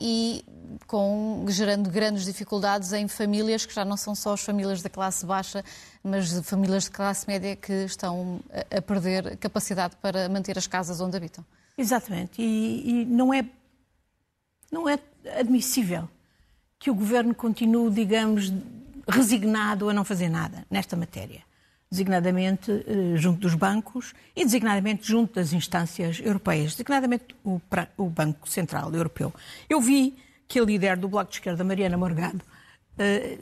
e 0.00 0.44
com, 0.86 1.44
gerando 1.48 1.90
grandes 1.90 2.24
dificuldades 2.24 2.92
em 2.92 3.08
famílias 3.08 3.66
que 3.66 3.74
já 3.74 3.84
não 3.84 3.96
são 3.96 4.14
só 4.14 4.32
as 4.32 4.40
famílias 4.40 4.82
da 4.82 4.88
classe 4.88 5.24
baixa, 5.24 5.64
mas 6.02 6.32
famílias 6.40 6.84
de 6.84 6.90
classe 6.90 7.26
média 7.26 7.56
que 7.56 7.72
estão 7.84 8.40
a, 8.70 8.80
perder 8.80 9.36
capacidade 9.36 9.96
para 9.96 10.28
manter 10.28 10.56
as 10.58 10.66
casas 10.66 11.00
onde 11.00 11.16
habitam. 11.16 11.44
Exatamente. 11.76 12.40
E, 12.40 13.02
e 13.02 13.04
não, 13.04 13.32
é, 13.32 13.44
não 14.70 14.88
é 14.88 14.98
admissível 15.38 16.08
que 16.78 16.90
o 16.90 16.94
governo 16.94 17.34
continue, 17.34 17.90
digamos, 17.90 18.52
resignado 19.08 19.88
a 19.88 19.92
não 19.92 20.04
fazer 20.04 20.28
nada 20.28 20.64
nesta 20.70 20.96
matéria. 20.96 21.42
Designadamente 21.90 22.70
eh, 22.70 23.16
junto 23.16 23.40
dos 23.40 23.54
bancos 23.54 24.12
e 24.36 24.44
designadamente 24.44 25.06
junto 25.06 25.34
das 25.34 25.52
instâncias 25.52 26.20
europeias, 26.20 26.72
designadamente 26.72 27.34
o, 27.42 27.60
o 27.96 28.10
Banco 28.10 28.48
Central 28.48 28.92
Europeu. 28.92 29.32
Eu 29.68 29.80
vi 29.80 30.16
que 30.46 30.60
a 30.60 30.64
líder 30.64 30.96
do 30.96 31.08
Bloco 31.08 31.30
de 31.30 31.36
Esquerda, 31.36 31.64
Mariana 31.64 31.96
Morgado, 31.96 32.42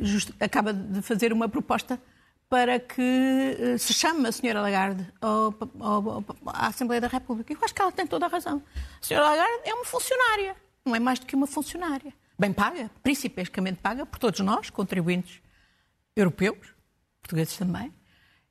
just, 0.01 0.31
acaba 0.41 0.73
de 0.73 1.03
fazer 1.03 1.33
uma 1.33 1.49
proposta 1.49 2.01
para 2.49 2.79
que 2.79 3.57
uh, 3.75 3.79
se 3.79 3.93
chame 3.93 4.29
a 4.29 4.33
senhora 4.33 4.61
Lagarde 4.61 5.07
ao, 5.21 5.55
ao, 5.81 6.25
à 6.47 6.69
Assembleia 6.69 7.01
da 7.01 7.09
República. 7.09 7.53
Eu 7.53 7.59
acho 7.63 7.75
que 7.75 7.83
ela 7.83 7.93
tem 7.93 8.07
toda 8.07 8.27
a 8.27 8.29
razão. 8.29 8.63
A 9.01 9.05
senhora 9.05 9.29
Lagarde 9.31 9.63
é 9.65 9.75
uma 9.75 9.85
funcionária, 9.85 10.57
não 10.85 10.95
é 10.95 11.01
mais 11.01 11.19
do 11.19 11.27
que 11.27 11.35
uma 11.35 11.47
funcionária. 11.47 12.13
Bem 12.39 12.53
paga, 12.53 12.91
principescamente 13.03 13.81
paga 13.81 14.05
por 14.05 14.19
todos 14.19 14.41
nós, 14.41 14.71
contribuintes 14.71 15.41
europeus, 16.15 16.75
portugueses 17.23 17.57
também. 17.57 17.93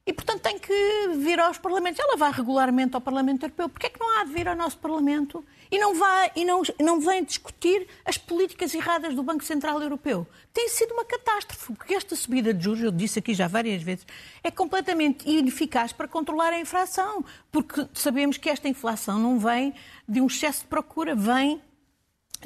E, 0.08 0.14
portanto, 0.14 0.42
tem 0.42 0.60
que 0.60 1.08
vir 1.18 1.40
aos 1.40 1.58
Parlamentos. 1.58 2.00
Ela 2.00 2.16
vai 2.16 2.32
regularmente 2.32 2.94
ao 2.94 3.02
Parlamento 3.02 3.44
Europeu. 3.44 3.68
Porquê 3.68 3.88
é 3.88 3.90
que 3.90 4.00
não 4.00 4.20
há 4.20 4.24
de 4.24 4.34
vir 4.34 4.48
ao 4.48 4.56
nosso 4.56 4.78
Parlamento 4.78 5.44
e 5.72 5.80
não, 5.80 5.96
vai, 5.96 6.32
e 6.36 6.46
não, 6.46 6.62
não 6.80 7.00
vem 7.00 7.24
discutir 7.24 7.88
as 8.06 8.16
políticas 8.16 8.76
erradas 8.76 9.16
do 9.16 9.24
Banco 9.24 9.44
Central 9.44 9.82
Europeu? 9.82 10.28
Tem 10.54 10.70
sido 10.70 10.94
uma 10.94 11.04
catástrofe, 11.04 11.74
porque 11.74 11.96
esta 11.96 12.16
subida 12.16 12.54
de 12.54 12.64
juros, 12.64 12.84
eu 12.84 12.92
disse 12.92 13.18
aqui 13.18 13.34
já 13.34 13.48
várias 13.48 13.82
vezes, 13.82 14.06
é 14.44 14.52
completamente 14.52 15.28
ineficaz 15.28 15.92
para 15.92 16.08
controlar 16.08 16.54
a 16.54 16.60
inflação, 16.60 17.26
porque 17.52 17.88
sabemos 17.96 18.38
que 18.38 18.48
esta 18.48 18.68
inflação 18.70 19.18
não 19.18 19.40
vem 19.40 19.74
de 20.08 20.22
um 20.22 20.28
excesso 20.28 20.62
de 20.62 20.68
procura, 20.68 21.16
vem 21.16 21.60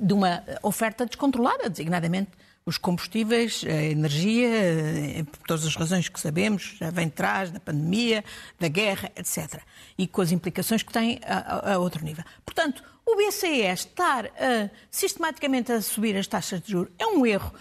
de 0.02 0.14
uma 0.14 0.46
oferta 0.64 1.06
descontrolada, 1.06 1.70
designadamente 1.70 2.32
os 2.66 2.78
combustíveis, 2.78 3.64
a 3.66 3.84
energia, 3.84 4.50
eh, 4.50 5.24
por 5.24 5.40
todas 5.48 5.66
as 5.66 5.76
razões 5.76 6.08
que 6.08 6.20
sabemos, 6.20 6.76
já 6.80 6.90
vem 6.92 7.08
de 7.08 7.14
trás 7.14 7.52
da 7.52 7.60
pandemia, 7.60 8.24
da 8.60 8.68
guerra, 8.68 9.12
etc. 9.16 9.62
E 9.98 10.08
com 10.08 10.22
as 10.22 10.32
implicações 10.32 10.84
que 10.84 10.92
tem 10.92 11.20
a, 11.26 11.74
a 11.74 11.78
outro 11.80 12.04
nível. 12.04 12.24
Portanto, 12.46 12.84
o 13.06 13.16
BCE 13.16 13.62
estar 13.74 14.28
a, 14.28 14.70
sistematicamente 14.92 15.72
a 15.72 15.82
subir 15.82 16.16
as 16.16 16.28
taxas 16.28 16.62
de 16.62 16.72
juros 16.72 16.92
é 17.00 17.08
um 17.08 17.26
erro. 17.26 17.52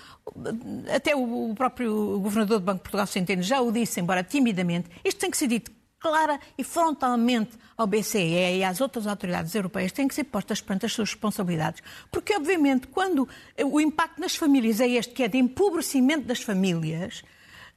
Até 0.95 1.17
o, 1.17 1.55
próprio 1.55 2.21
governador 2.21 2.59
do 2.59 2.65
Banco 2.65 2.79
de 2.79 2.83
Portugal 2.83 3.07
Centeno 3.07 3.43
já 3.43 3.61
o 3.61 3.73
disse, 3.73 3.99
embora 3.99 4.23
timidamente. 4.23 4.91
Isto 5.03 5.21
tem 5.21 5.31
que 5.31 5.39
ser 5.39 5.47
dito 5.47 5.78
clara 5.99 6.39
e 6.57 6.65
frontalmente 6.65 7.57
ao 7.77 7.87
BCE 7.87 8.59
e 8.59 8.65
às 8.65 8.81
outras 8.81 9.07
autoridades 9.07 9.55
europeias 9.55 9.93
têm 9.93 10.07
que 10.07 10.15
ser 10.15 10.25
postas 10.25 10.61
perante 10.61 10.87
as 10.87 10.93
suas 10.93 11.11
responsabilidades. 11.11 11.83
Porque, 12.11 12.35
obviamente, 12.35 12.87
quando 12.87 13.29
o 13.65 13.81
impacto 13.81 14.21
nas 14.21 14.37
famílias 14.37 14.81
é 14.81 14.89
este, 14.89 15.13
que 15.13 15.23
é 15.23 15.29
de 15.29 15.39
empobrecimento 15.39 16.25
das 16.27 16.41
famílias, 16.41 17.23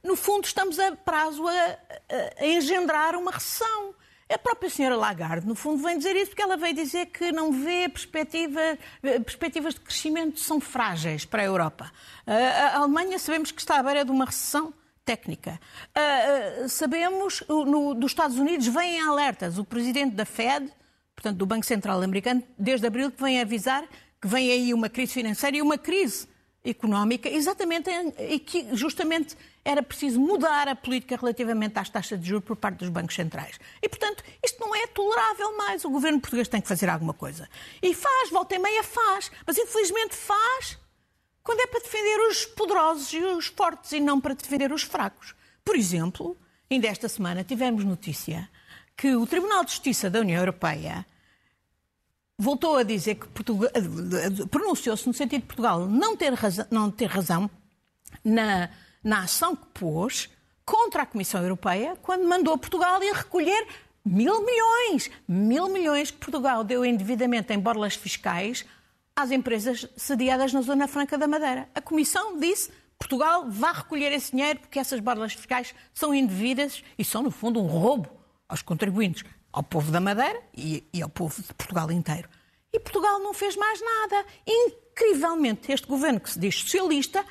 no 0.02 0.16
fundo 0.16 0.44
estamos 0.44 0.78
a 0.78 0.96
prazo 0.96 1.46
a, 1.46 1.52
a, 2.40 2.46
engendrar 2.46 3.16
uma 3.16 3.30
recessão. 3.30 3.94
A 4.32 4.38
própria 4.38 4.70
senhora 4.70 4.96
Lagarde, 4.96 5.46
no 5.46 5.54
fundo, 5.54 5.82
vem 5.82 5.98
dizer 5.98 6.16
isso 6.16 6.30
porque 6.30 6.40
ela 6.40 6.56
veio 6.56 6.74
dizer 6.74 7.06
que 7.06 7.30
não 7.32 7.52
vê 7.52 7.86
perspectiva, 7.86 8.78
perspectivas 9.02 9.74
de 9.74 9.80
crescimento 9.80 10.40
são 10.40 10.58
frágeis 10.58 11.26
para 11.26 11.42
a 11.42 11.44
Europa. 11.44 11.92
A 12.26 12.78
Alemanha 12.78 13.18
sabemos 13.18 13.50
que 13.52 13.60
está 13.60 13.78
à 13.78 13.82
beira 13.82 14.06
de 14.06 14.10
uma 14.10 14.24
recessão 14.24 14.72
técnica. 15.04 15.60
Uh, 15.90 16.68
sabemos, 16.68 17.42
no, 17.48 17.94
dos 17.94 18.12
Estados 18.12 18.38
Unidos 18.38 18.66
vêm 18.68 19.00
alertas. 19.00 19.58
O 19.58 19.64
presidente 19.64 20.14
da 20.14 20.24
Fed, 20.24 20.70
portanto 21.14 21.36
do 21.36 21.46
Banco 21.46 21.66
Central 21.66 22.02
americano, 22.02 22.42
desde 22.58 22.86
abril 22.86 23.10
que 23.10 23.22
vem 23.22 23.40
avisar 23.40 23.84
que 24.22 24.28
vem 24.28 24.52
aí 24.52 24.72
uma 24.72 24.88
crise 24.88 25.12
financeira 25.12 25.56
e 25.56 25.62
uma 25.62 25.76
crise 25.76 26.28
económica, 26.64 27.28
exatamente 27.28 27.90
e 28.20 28.38
que 28.38 28.68
justamente 28.76 29.36
era 29.64 29.82
preciso 29.82 30.20
mudar 30.20 30.68
a 30.68 30.76
política 30.76 31.16
relativamente 31.16 31.76
às 31.76 31.88
taxas 31.88 32.20
de 32.20 32.28
juros 32.28 32.44
por 32.44 32.54
parte 32.54 32.78
dos 32.78 32.88
bancos 32.88 33.16
centrais. 33.16 33.58
E, 33.82 33.88
portanto, 33.88 34.22
isto 34.44 34.60
não 34.60 34.72
é 34.74 34.86
tolerável 34.86 35.56
mais. 35.56 35.84
O 35.84 35.90
governo 35.90 36.20
português 36.20 36.46
tem 36.46 36.60
que 36.60 36.68
fazer 36.68 36.88
alguma 36.88 37.12
coisa. 37.12 37.48
E 37.82 37.92
faz, 37.92 38.30
volta 38.30 38.54
e 38.54 38.60
meia 38.60 38.84
faz, 38.84 39.30
mas 39.44 39.58
infelizmente 39.58 40.14
faz 40.14 40.78
quando 41.42 41.60
é 41.60 41.66
para 41.66 41.80
defender 41.80 42.18
os 42.30 42.46
poderosos 42.46 43.12
e 43.12 43.18
os 43.18 43.46
fortes 43.46 43.92
e 43.92 44.00
não 44.00 44.20
para 44.20 44.34
defender 44.34 44.72
os 44.72 44.82
fracos. 44.82 45.34
Por 45.64 45.76
exemplo, 45.76 46.36
ainda 46.70 46.88
esta 46.88 47.08
semana 47.08 47.44
tivemos 47.44 47.84
notícia 47.84 48.48
que 48.96 49.14
o 49.14 49.26
Tribunal 49.26 49.64
de 49.64 49.72
Justiça 49.72 50.08
da 50.08 50.20
União 50.20 50.38
Europeia 50.38 51.04
voltou 52.38 52.76
a 52.76 52.82
dizer 52.82 53.16
que 53.16 53.28
Portugal 53.28 53.70
pronunciou-se 54.50 55.06
no 55.06 55.14
sentido 55.14 55.42
de 55.42 55.46
Portugal 55.46 55.86
não 55.86 56.16
ter 56.16 56.32
razão, 56.34 56.66
não 56.70 56.90
ter 56.90 57.06
razão 57.06 57.50
na, 58.24 58.68
na 59.02 59.22
ação 59.22 59.54
que 59.54 59.66
pôs 59.74 60.28
contra 60.64 61.02
a 61.02 61.06
Comissão 61.06 61.42
Europeia 61.42 61.96
quando 62.02 62.26
mandou 62.26 62.56
Portugal 62.58 63.02
ir 63.02 63.12
recolher 63.12 63.66
mil 64.04 64.44
milhões, 64.44 65.10
mil 65.28 65.68
milhões 65.68 66.10
que 66.10 66.18
Portugal 66.18 66.64
deu 66.64 66.84
indevidamente 66.84 67.52
em 67.52 67.58
borlas 67.58 67.94
fiscais 67.94 68.64
às 69.14 69.30
empresas 69.30 69.86
sediadas 69.96 70.52
na 70.52 70.62
Zona 70.62 70.88
Franca 70.88 71.18
da 71.18 71.28
Madeira. 71.28 71.68
A 71.74 71.80
Comissão 71.80 72.38
disse 72.38 72.70
Portugal 72.98 73.46
vá 73.48 73.72
recolher 73.72 74.12
esse 74.12 74.30
dinheiro 74.32 74.60
porque 74.60 74.78
essas 74.78 75.00
borlas 75.00 75.32
fiscais 75.32 75.74
são 75.92 76.14
indevidas 76.14 76.82
e 76.98 77.04
são, 77.04 77.22
no 77.22 77.30
fundo, 77.30 77.60
um 77.60 77.66
roubo 77.66 78.08
aos 78.48 78.62
contribuintes, 78.62 79.24
ao 79.52 79.62
povo 79.62 79.90
da 79.90 80.00
Madeira 80.00 80.40
e, 80.56 80.84
e 80.92 81.02
ao 81.02 81.08
povo 81.08 81.42
de 81.42 81.52
Portugal 81.54 81.90
inteiro. 81.90 82.28
E 82.72 82.80
Portugal 82.80 83.18
não 83.18 83.34
fez 83.34 83.56
mais 83.56 83.80
nada. 83.80 84.24
Incrivelmente, 84.46 85.70
este 85.70 85.86
governo 85.86 86.20
que 86.20 86.30
se 86.30 86.38
diz 86.38 86.54
socialista 86.54 87.24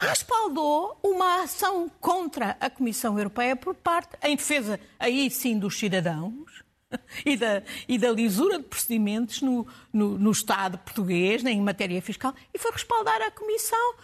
respaldou 0.00 0.98
uma 1.02 1.42
ação 1.42 1.90
contra 2.00 2.56
a 2.60 2.68
Comissão 2.68 3.16
Europeia 3.18 3.56
por 3.56 3.74
parte, 3.74 4.16
em 4.22 4.36
defesa, 4.36 4.78
aí 4.98 5.30
sim, 5.30 5.58
dos 5.58 5.78
cidadãos, 5.78 6.62
e 7.24 7.36
da, 7.36 7.62
e 7.86 7.98
da 7.98 8.10
lisura 8.10 8.58
de 8.58 8.64
procedimentos 8.64 9.42
no, 9.42 9.66
no, 9.92 10.18
no, 10.18 10.30
Estado 10.30 10.78
português, 10.78 11.44
em 11.44 11.60
matéria 11.60 12.00
fiscal, 12.00 12.34
e 12.52 12.58
foi 12.58 12.72
respaldar 12.72 13.20
a 13.22 13.30
Comissão, 13.30 13.94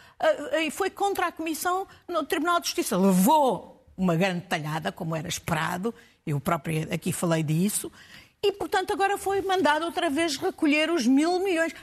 e 0.62 0.70
foi 0.70 0.90
contra 0.90 1.26
a 1.26 1.32
Comissão 1.32 1.86
no 2.08 2.24
Tribunal 2.24 2.60
de 2.60 2.66
Justiça. 2.66 2.96
Levou 2.96 3.84
uma 3.96 4.16
grande 4.16 4.42
talhada, 4.42 4.90
como 4.92 5.14
era 5.16 5.28
esperado, 5.28 5.94
eu 6.26 6.40
própria 6.40 6.88
aqui 6.94 7.12
falei 7.12 7.42
disso, 7.42 7.90
e, 8.42 8.52
portanto, 8.52 8.92
agora 8.92 9.16
foi 9.16 9.40
mandado 9.40 9.86
outra 9.86 10.10
vez 10.10 10.36
recolher 10.36 10.90
os 10.90 11.06
mil 11.06 11.40
milhões. 11.40 11.74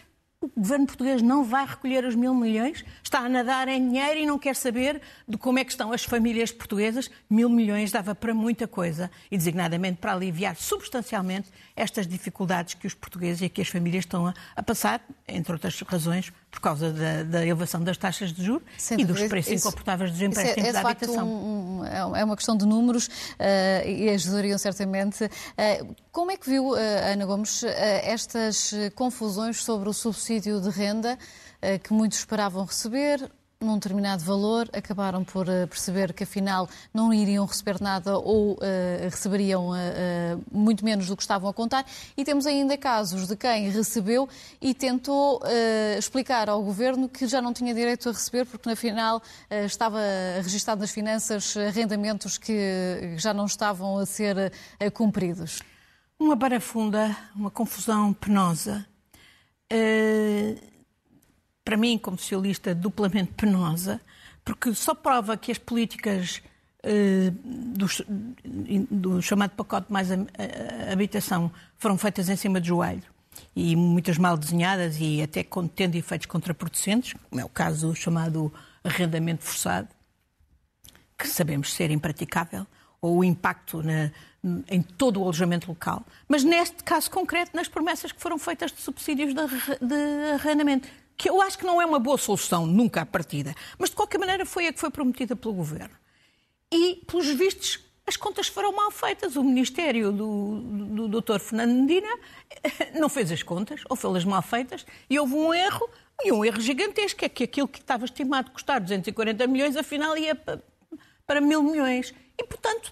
O 0.43 0.49
governo 0.57 0.87
português 0.87 1.21
não 1.21 1.43
vai 1.43 1.67
recolher 1.67 2.03
os 2.03 2.15
mil 2.15 2.33
milhões, 2.33 2.83
está 3.03 3.19
a 3.19 3.29
nadar 3.29 3.67
em 3.67 3.79
dinheiro 3.89 4.19
e 4.19 4.25
não 4.25 4.39
quer 4.39 4.55
saber 4.55 4.99
de 5.27 5.37
como 5.37 5.59
é 5.59 5.63
que 5.63 5.69
estão 5.69 5.93
as 5.93 6.03
famílias 6.03 6.51
portuguesas. 6.51 7.11
Mil 7.29 7.47
milhões 7.47 7.91
dava 7.91 8.15
para 8.15 8.33
muita 8.33 8.67
coisa 8.67 9.11
e, 9.29 9.37
designadamente, 9.37 9.99
para 9.99 10.13
aliviar 10.13 10.55
substancialmente 10.55 11.51
estas 11.75 12.07
dificuldades 12.07 12.73
que 12.73 12.87
os 12.87 12.93
portugueses 12.93 13.41
e 13.41 13.49
que 13.49 13.61
as 13.61 13.67
famílias 13.67 14.05
estão 14.05 14.27
a, 14.27 14.33
a 14.55 14.63
passar, 14.63 15.01
entre 15.27 15.53
outras 15.53 15.79
razões, 15.81 16.31
por 16.49 16.59
causa 16.59 16.91
da, 16.91 17.23
da 17.23 17.45
elevação 17.45 17.83
das 17.83 17.97
taxas 17.97 18.33
de 18.33 18.43
juros 18.43 18.63
Sem 18.77 18.99
e 18.99 19.05
dos 19.05 19.21
preços 19.23 19.53
isso, 19.53 19.67
incomportáveis 19.67 20.11
dos 20.11 20.21
empréstimos 20.21 20.65
é, 20.65 20.69
é, 20.69 20.71
de 20.71 20.77
habitação. 20.77 21.27
Um, 21.27 21.79
um, 21.81 22.15
é 22.15 22.23
uma 22.23 22.35
questão 22.35 22.57
de 22.57 22.65
números 22.65 23.07
uh, 23.07 23.87
e 23.87 24.09
ajudariam 24.09 24.57
certamente. 24.57 25.23
Uh, 25.25 25.95
como 26.11 26.31
é 26.31 26.37
que 26.37 26.49
viu, 26.49 26.71
uh, 26.71 26.75
Ana 27.11 27.25
Gomes, 27.25 27.63
estas 27.63 28.73
confusões 28.95 29.63
sobre 29.63 29.87
o 29.87 29.93
subsídio 29.93 30.59
de 30.59 30.69
renda 30.69 31.17
que 31.83 31.93
muitos 31.93 32.19
esperavam 32.19 32.65
receber? 32.65 33.29
Num 33.63 33.75
determinado 33.75 34.23
valor, 34.23 34.69
acabaram 34.73 35.23
por 35.23 35.47
uh, 35.47 35.67
perceber 35.67 36.13
que 36.13 36.23
afinal 36.23 36.67
não 36.93 37.13
iriam 37.13 37.45
receber 37.45 37.79
nada 37.79 38.17
ou 38.17 38.53
uh, 38.53 38.57
receberiam 39.03 39.69
uh, 39.69 39.75
muito 40.51 40.83
menos 40.83 41.07
do 41.07 41.15
que 41.15 41.23
estavam 41.23 41.49
a 41.49 41.53
contar. 41.53 41.85
E 42.17 42.23
temos 42.23 42.45
ainda 42.45 42.77
casos 42.77 43.27
de 43.27 43.35
quem 43.35 43.69
recebeu 43.69 44.27
e 44.61 44.73
tentou 44.73 45.41
explicar 45.97 46.49
ao 46.49 46.61
governo 46.63 47.07
que 47.07 47.27
já 47.27 47.41
não 47.41 47.53
tinha 47.53 47.73
direito 47.73 48.09
a 48.09 48.11
receber 48.11 48.45
porque 48.45 48.67
na 48.67 48.75
final 48.75 49.21
estava 49.65 49.99
registado 50.37 50.81
nas 50.81 50.91
finanças 50.91 51.55
arrendamentos 51.55 52.37
que 52.37 53.15
já 53.17 53.33
não 53.33 53.45
estavam 53.45 53.97
a 53.97 54.05
ser 54.05 54.51
cumpridos. 54.93 55.61
Uma 56.19 56.35
barafunda, 56.35 57.15
uma 57.35 57.51
confusão 57.51 58.13
penosa 58.13 58.85
para 61.63 61.77
mim, 61.77 61.97
como 61.97 62.17
socialista, 62.17 62.73
duplamente 62.73 63.33
penosa, 63.33 64.01
porque 64.43 64.73
só 64.73 64.93
prova 64.95 65.37
que 65.37 65.51
as 65.51 65.57
políticas 65.57 66.41
uh, 66.83 67.31
do, 67.31 67.87
do, 68.89 69.21
chamado 69.21 69.51
pacote 69.51 69.91
mais 69.91 70.09
habitação 70.91 71.51
foram 71.77 71.97
feitas 71.97 72.29
em 72.29 72.35
cima 72.35 72.59
de 72.59 72.69
joelho. 72.69 73.03
E 73.55 73.75
muitas 73.75 74.17
mal 74.17 74.35
desenhadas 74.37 74.97
e 74.99 75.21
até 75.21 75.45
tendo 75.75 75.95
efeitos 75.95 76.27
contraproducentes, 76.27 77.15
como 77.29 77.41
é 77.41 77.45
o 77.45 77.49
caso 77.49 77.89
do 77.89 77.95
chamado 77.95 78.51
arrendamento 78.83 79.43
forçado, 79.43 79.87
que 81.17 81.27
sabemos 81.27 81.71
ser 81.73 81.91
impraticável, 81.91 82.65
ou 83.01 83.19
o 83.19 83.23
impacto 83.23 83.81
na, 83.81 84.11
em 84.69 84.81
todo 84.81 85.19
o 85.19 85.23
alojamento 85.23 85.69
local. 85.69 86.03
Mas 86.27 86.43
neste 86.43 86.83
caso 86.83 87.11
concreto, 87.11 87.51
nas 87.55 87.67
promessas 87.67 88.11
que 88.11 88.21
foram 88.21 88.39
feitas 88.39 88.71
de 88.71 88.81
subsídios 88.81 89.33
de, 89.33 89.41
de 89.85 90.33
arrendamento 90.33 90.87
que 91.21 91.29
eu 91.29 91.39
acho 91.39 91.55
que 91.55 91.65
não 91.65 91.79
é 91.79 91.85
uma 91.85 91.99
boa 91.99 92.17
solução, 92.17 92.65
nunca 92.65 93.01
à 93.01 93.05
partida, 93.05 93.53
mas 93.77 93.91
de 93.91 93.95
qualquer 93.95 94.17
maneira 94.17 94.43
foi 94.43 94.65
a 94.65 94.73
que 94.73 94.79
foi 94.79 94.89
prometida 94.89 95.35
pelo 95.35 95.53
Governo. 95.53 95.95
E, 96.71 97.03
pelos 97.05 97.27
vistos, 97.27 97.79
as 98.07 98.17
contas 98.17 98.47
foram 98.47 98.73
mal 98.73 98.89
feitas. 98.89 99.35
O 99.35 99.43
Ministério 99.43 100.11
do, 100.11 100.59
do, 100.59 101.07
do 101.07 101.21
Dr. 101.21 101.39
Fernando 101.39 101.73
Medina 101.73 102.09
não 102.99 103.07
fez 103.07 103.31
as 103.31 103.43
contas, 103.43 103.81
ou 103.87 103.95
fez-las 103.95 104.25
mal 104.25 104.41
feitas, 104.41 104.83
e 105.07 105.19
houve 105.19 105.35
um 105.35 105.53
erro, 105.53 105.87
e 106.23 106.31
um 106.31 106.43
erro 106.43 106.59
gigantesco, 106.59 107.23
é 107.23 107.29
que 107.29 107.43
aquilo 107.43 107.67
que 107.67 107.77
estava 107.77 108.05
estimado 108.05 108.49
custar 108.49 108.81
240 108.81 109.45
milhões, 109.45 109.75
afinal 109.77 110.17
ia 110.17 110.35
para 111.27 111.39
mil 111.39 111.61
milhões. 111.61 112.15
E, 112.35 112.43
portanto, 112.45 112.91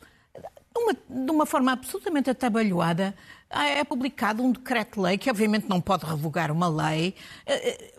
uma, 0.79 0.93
de 1.25 1.31
uma 1.31 1.45
forma 1.45 1.71
absolutamente 1.71 2.29
atabalhoada, 2.29 3.15
é 3.49 3.83
publicado 3.83 4.43
um 4.43 4.51
decreto-lei 4.51 5.17
que, 5.17 5.29
obviamente, 5.29 5.67
não 5.67 5.81
pode 5.81 6.05
revogar 6.05 6.51
uma 6.51 6.67
lei. 6.67 7.15
Eh, 7.45 7.89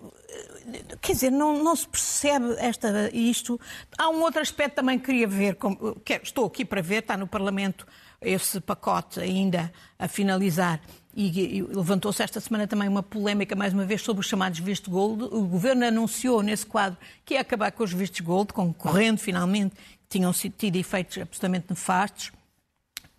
eh, 0.68 0.96
quer 1.00 1.12
dizer, 1.12 1.30
não, 1.30 1.62
não, 1.62 1.74
se 1.74 1.88
percebe 1.88 2.54
esta, 2.58 3.10
isto. 3.12 3.60
Há 3.98 4.08
um 4.08 4.22
outro 4.22 4.40
aspecto 4.40 4.76
também 4.76 4.98
que 4.98 5.06
queria 5.06 5.26
ver, 5.26 5.58
estou 6.22 6.46
aqui 6.46 6.64
para 6.64 6.80
ver, 6.80 6.98
está 6.98 7.16
no 7.16 7.26
Parlamento 7.26 7.86
esse 8.20 8.60
pacote 8.60 9.18
ainda 9.18 9.72
a 9.98 10.06
finalizar. 10.06 10.80
E, 11.12 11.58
e 11.58 11.62
levantou-se 11.62 12.22
esta 12.22 12.38
semana 12.38 12.68
também 12.68 12.88
uma 12.88 13.02
polémica, 13.02 13.56
mais 13.56 13.72
uma 13.72 13.84
vez, 13.84 14.02
sobre 14.02 14.20
os 14.20 14.28
chamados 14.28 14.60
vistos 14.60 14.88
gold. 14.88 15.24
O 15.24 15.42
Governo 15.42 15.84
anunciou 15.84 16.42
nesse 16.42 16.64
quadro 16.64 16.96
que 17.24 17.34
ia 17.34 17.40
acabar 17.40 17.72
com 17.72 17.82
os 17.82 17.92
vistos 17.92 18.20
gold, 18.20 18.52
concorrendo 18.52 19.18
finalmente, 19.18 19.74
que 19.74 20.18
tinham 20.18 20.32
tido 20.32 20.76
efeitos 20.76 21.18
absolutamente 21.18 21.66
nefastos 21.70 22.30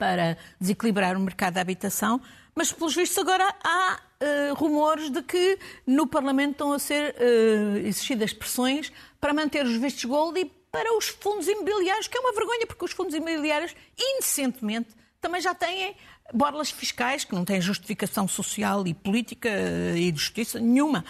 para 0.01 0.35
desequilibrar 0.59 1.15
o 1.15 1.19
mercado 1.19 1.53
da 1.53 1.61
habitação, 1.61 2.19
mas, 2.55 2.71
pelos 2.71 2.95
vistos, 2.95 3.19
agora 3.19 3.53
há 3.63 3.99
uh, 3.99 4.53
rumores 4.55 5.11
de 5.11 5.21
que 5.21 5.59
no 5.85 6.07
Parlamento 6.07 6.53
estão 6.53 6.73
a 6.73 6.79
ser 6.79 7.13
uh, 7.13 7.77
exigidas 7.85 8.33
pressões 8.33 8.91
para 9.19 9.31
manter 9.31 9.63
os 9.63 9.75
vistos 9.75 10.03
gold 10.05 10.39
e 10.39 10.45
para 10.71 10.97
os 10.97 11.07
fundos 11.07 11.47
imobiliários, 11.47 12.07
que 12.07 12.17
é 12.17 12.19
uma 12.19 12.33
vergonha, 12.33 12.65
porque 12.65 12.83
os 12.83 12.91
fundos 12.93 13.13
imobiliários, 13.13 13.75
indecentemente, 13.95 14.89
também 15.21 15.39
já 15.39 15.53
têm 15.53 15.95
borlas 16.33 16.71
fiscais 16.71 17.23
que 17.23 17.35
não 17.35 17.45
têm 17.45 17.61
justificação 17.61 18.27
social 18.27 18.87
e 18.87 18.95
política 18.95 19.49
eh, 19.49 19.97
e 19.97 20.11
de 20.11 20.19
justiça 20.19 20.59
nenhuma. 20.59 21.05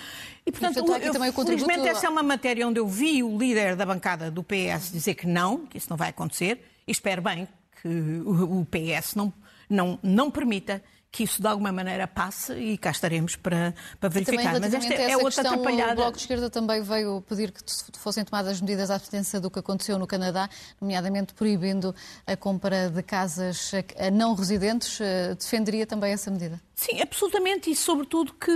E, 0.46 0.52
portanto, 0.52 0.78
eu, 0.78 0.86
contributo... 0.86 1.46
felizmente, 1.46 1.88
essa 1.88 2.08
é 2.08 2.10
uma 2.10 2.24
matéria 2.24 2.68
onde 2.68 2.80
eu 2.80 2.88
vi 2.88 3.24
o 3.24 3.38
líder 3.38 3.78
da 3.78 3.86
bancada 3.86 4.30
do 4.30 4.44
PS 4.44 4.92
dizer 4.92 5.14
que 5.14 5.28
não, 5.28 5.66
que 5.66 5.78
isso 5.78 5.90
não 5.90 5.96
vai 5.96 6.10
acontecer, 6.10 6.62
e 6.86 6.92
espero 6.92 7.22
bem 7.22 7.48
que 7.82 7.88
o 8.26 8.66
PS 8.66 9.16
não, 9.16 9.34
não, 9.70 10.00
não 10.04 10.32
permita 10.32 10.84
que 11.12 11.24
isso 11.24 11.42
de 11.42 11.48
alguma 11.48 11.72
maneira 11.72 12.08
passe 12.08 12.54
e 12.54 12.78
cá 12.78 12.90
estaremos 12.90 13.36
para, 13.36 13.76
para 14.00 14.10
verificar. 14.10 14.60
Mas 14.60 14.74
esta 14.74 14.94
é 14.94 15.18
outra 15.18 15.44
questão, 15.44 15.54
atrapalhada. 15.54 15.92
O 15.92 15.96
Bloco 15.96 16.14
de 16.14 16.20
Esquerda 16.20 16.50
também 16.50 16.82
veio 16.82 17.22
pedir 17.28 17.52
que 17.52 17.62
fossem 18.00 18.24
tomadas 18.24 18.62
medidas 18.62 18.90
à 18.90 18.98
distância 18.98 19.40
do 19.40 19.52
que 19.52 19.60
aconteceu 19.60 20.00
no 20.00 20.08
Canadá, 20.08 20.50
nomeadamente 20.80 21.34
proibindo 21.34 21.94
a 22.26 22.38
compra 22.38 22.90
de 22.90 23.04
casas 23.04 23.72
a 23.98 24.10
não 24.10 24.34
residentes. 24.34 25.02
Eh, 25.02 25.36
defenderia 25.36 25.86
também 25.86 26.14
essa 26.14 26.32
medida? 26.32 26.62
Sim, 26.76 27.00
absolutamente, 27.02 27.70
e 27.70 27.76
sobretudo 27.76 28.34
que 28.34 28.52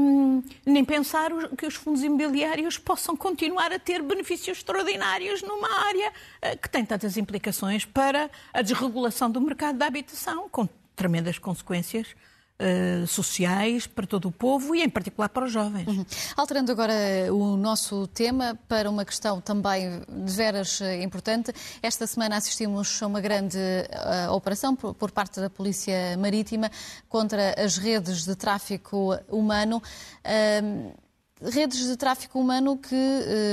hum, 0.00 0.42
nem 0.64 0.84
pensar 0.84 1.30
que 1.56 1.66
os 1.66 1.74
fundos 1.74 2.02
imobiliários 2.02 2.78
possam 2.78 3.14
continuar 3.14 3.72
a 3.72 3.78
ter 3.78 4.00
benefícios 4.02 4.58
extraordinários 4.58 5.42
numa 5.42 5.68
área 5.86 6.08
uh, 6.10 6.58
que 6.62 6.70
tem 6.70 6.82
tantas 6.82 7.18
implicações 7.18 7.84
para 7.84 8.30
a 8.54 8.62
desregulação 8.62 9.30
do 9.30 9.38
mercado 9.38 9.76
da 9.76 9.86
habitação, 9.86 10.48
com 10.48 10.66
tremendas 10.98 11.38
consequências 11.38 12.14
Uh, 12.60 13.06
sociais 13.06 13.86
para 13.86 14.04
todo 14.04 14.26
o 14.26 14.32
povo 14.32 14.74
e, 14.74 14.82
em 14.82 14.88
particular, 14.88 15.28
para 15.28 15.46
os 15.46 15.52
jovens. 15.52 15.86
Uhum. 15.86 16.04
Alterando 16.36 16.72
agora 16.72 16.92
o 17.32 17.56
nosso 17.56 18.08
tema 18.08 18.58
para 18.66 18.90
uma 18.90 19.04
questão 19.04 19.40
também 19.40 20.02
de 20.08 20.32
veras 20.32 20.80
eh, 20.80 21.00
importante. 21.00 21.52
Esta 21.80 22.04
semana 22.04 22.36
assistimos 22.36 23.00
a 23.00 23.06
uma 23.06 23.20
grande 23.20 23.56
uh, 23.56 24.32
operação 24.32 24.74
por, 24.74 24.92
por, 24.92 25.12
parte 25.12 25.38
da 25.38 25.48
Polícia 25.48 26.16
Marítima 26.18 26.68
contra 27.08 27.54
as 27.56 27.76
redes 27.76 28.24
de 28.24 28.34
tráfico 28.34 29.16
humano. 29.28 29.80
Uh, 30.26 30.92
redes 31.40 31.86
de 31.86 31.96
tráfico 31.96 32.40
humano 32.40 32.76
que 32.76 32.96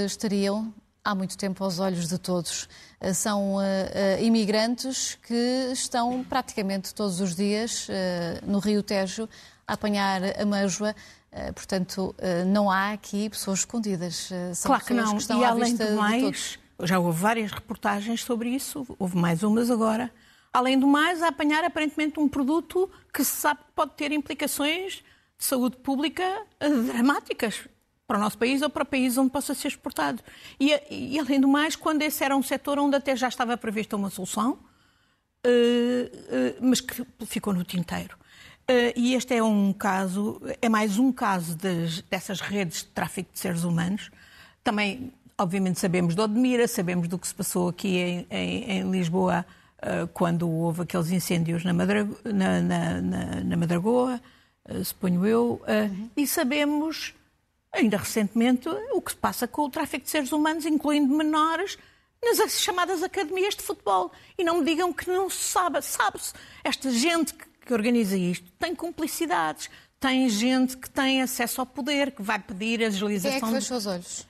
estariam 0.03 0.73
há 1.03 1.13
muito 1.13 1.37
tempo 1.37 1.63
aos 1.63 1.77
olhos 1.77 2.07
de 2.07 2.17
todos. 2.17 2.67
Eh, 3.05 3.13
são 3.13 3.55
uh, 3.55 3.59
uh, 3.59 4.23
imigrantes 4.23 5.15
que 5.27 5.69
estão 5.71 6.23
praticamente 6.23 6.93
todos 6.93 7.21
os 7.21 7.35
dias 7.35 7.87
no 8.45 8.57
Rio 8.57 8.81
Tejo 8.81 9.29
a 9.67 9.73
apanhar 9.73 10.21
a 10.39 10.45
majua. 10.45 10.95
portanto, 11.53 12.15
não 12.47 12.69
há 12.69 12.91
aqui 12.91 13.29
pessoas 13.29 13.59
escondidas. 13.59 14.29
São 14.53 14.69
claro 14.69 14.85
que 14.85 14.93
não. 14.93 15.11
Que 15.11 15.21
estão 15.21 15.41
e 15.41 15.43
além 15.43 15.75
do 15.75 15.91
mais, 15.95 16.57
já 16.81 16.99
houve 16.99 17.19
várias 17.19 17.51
reportagens 17.51 18.23
sobre 18.23 18.49
isso, 18.49 18.85
houve 18.97 19.17
mais 19.17 19.43
umas 19.43 19.69
agora. 19.69 20.11
Além 20.53 20.79
do 20.79 20.87
mais, 20.87 21.21
a 21.21 21.27
apanhar 21.27 21.63
aparentemente 21.63 22.19
um 22.19 22.29
produto 22.29 22.89
que 23.13 23.23
se 23.23 23.41
sabe 23.41 23.59
que 23.59 23.71
pode 23.75 23.91
ter 23.93 24.11
implicações 24.11 25.03
de 25.37 25.43
saúde 25.43 25.77
pública 25.77 26.23
eh, 26.59 26.69
dramáticas 26.69 27.67
para 28.07 28.17
o 28.17 28.19
nosso 28.19 28.37
país 28.37 28.61
ou 28.61 28.69
para 28.69 28.83
o 28.83 28.85
país 28.85 29.17
onde 29.17 29.31
possa 29.31 29.53
ser 29.53 29.69
exportado. 29.69 30.21
E, 30.59 30.71
e 30.89 31.19
além 31.19 31.39
do 31.39 31.47
mais, 31.47 31.75
quando 31.75 32.01
esse 32.01 32.23
era 32.23 32.35
um 32.35 32.43
setor 32.43 32.79
onde 32.79 32.95
até 32.95 33.15
já 33.15 33.27
estava 33.27 33.57
prevista 33.57 33.95
uma 33.95 34.09
solução, 34.09 34.59
mas 36.61 36.81
que 36.81 37.05
ficou 37.25 37.53
no 37.53 37.63
tinteiro. 37.63 38.17
e 38.95 39.13
este 39.13 39.35
é 39.35 39.43
um 39.43 39.71
caso, 39.73 40.41
é 40.61 40.69
mais 40.69 40.97
um 40.97 41.11
caso 41.11 41.55
das, 41.55 42.01
dessas 42.01 42.41
redes 42.41 42.79
de 42.79 42.87
tráfico 42.87 43.31
de 43.33 43.39
seres 43.39 43.63
humanos. 43.63 44.09
Também, 44.63 45.13
obviamente, 45.37 45.79
sabemos 45.79 46.15
de 46.15 46.21
Odmira, 46.21 46.67
sabemos 46.67 47.07
do 47.07 47.17
que 47.17 47.27
se 47.27 47.33
passou 47.35 47.69
aqui 47.69 47.97
em, 47.97 48.27
em, 48.29 48.71
em 48.71 48.91
Lisboa 48.91 49.45
quando 50.13 50.49
houve 50.49 50.81
aqueles 50.81 51.11
incêndios 51.11 51.63
na, 51.63 51.73
na, 51.73 52.03
na, 53.01 53.01
na 53.43 53.57
Madragoa, 53.57 54.19
suponho 54.83 55.25
eu, 55.25 55.61
uhum. 55.67 56.09
e 56.17 56.25
sabemos, 56.25 57.13
ainda 57.75 57.97
recentemente, 57.97 58.67
o 58.69 59.01
que 59.01 59.11
se 59.11 59.17
passa 59.17 59.47
com 59.47 59.63
o 59.63 59.69
tráfico 59.69 60.05
de 60.05 60.09
seres 60.09 60.31
humanos, 60.31 60.65
incluindo 60.65 61.13
menores, 61.15 61.77
nas 62.23 62.59
chamadas 62.59 63.03
academias 63.03 63.55
de 63.55 63.61
futebol. 63.61 64.11
E 64.37 64.43
não 64.43 64.59
me 64.59 64.65
digam 64.65 64.91
que 64.91 65.09
não 65.09 65.29
se 65.29 65.43
sabe. 65.43 65.81
Sabe-se. 65.81 66.33
Esta 66.63 66.89
gente 66.89 67.33
que 67.33 67.73
organiza 67.73 68.17
isto 68.17 68.49
tem 68.59 68.75
cumplicidades, 68.75 69.69
tem 69.99 70.29
gente 70.29 70.77
que 70.77 70.89
tem 70.89 71.21
acesso 71.21 71.61
ao 71.61 71.67
poder, 71.67 72.11
que 72.11 72.21
vai 72.21 72.39
pedir 72.39 72.83
a 72.83 72.87
agilização... 72.87 73.39
Quem 73.39 73.49
é 73.49 73.51
que 73.51 73.61
fechou 73.61 73.77
os 73.77 73.85
olhos? 73.87 74.27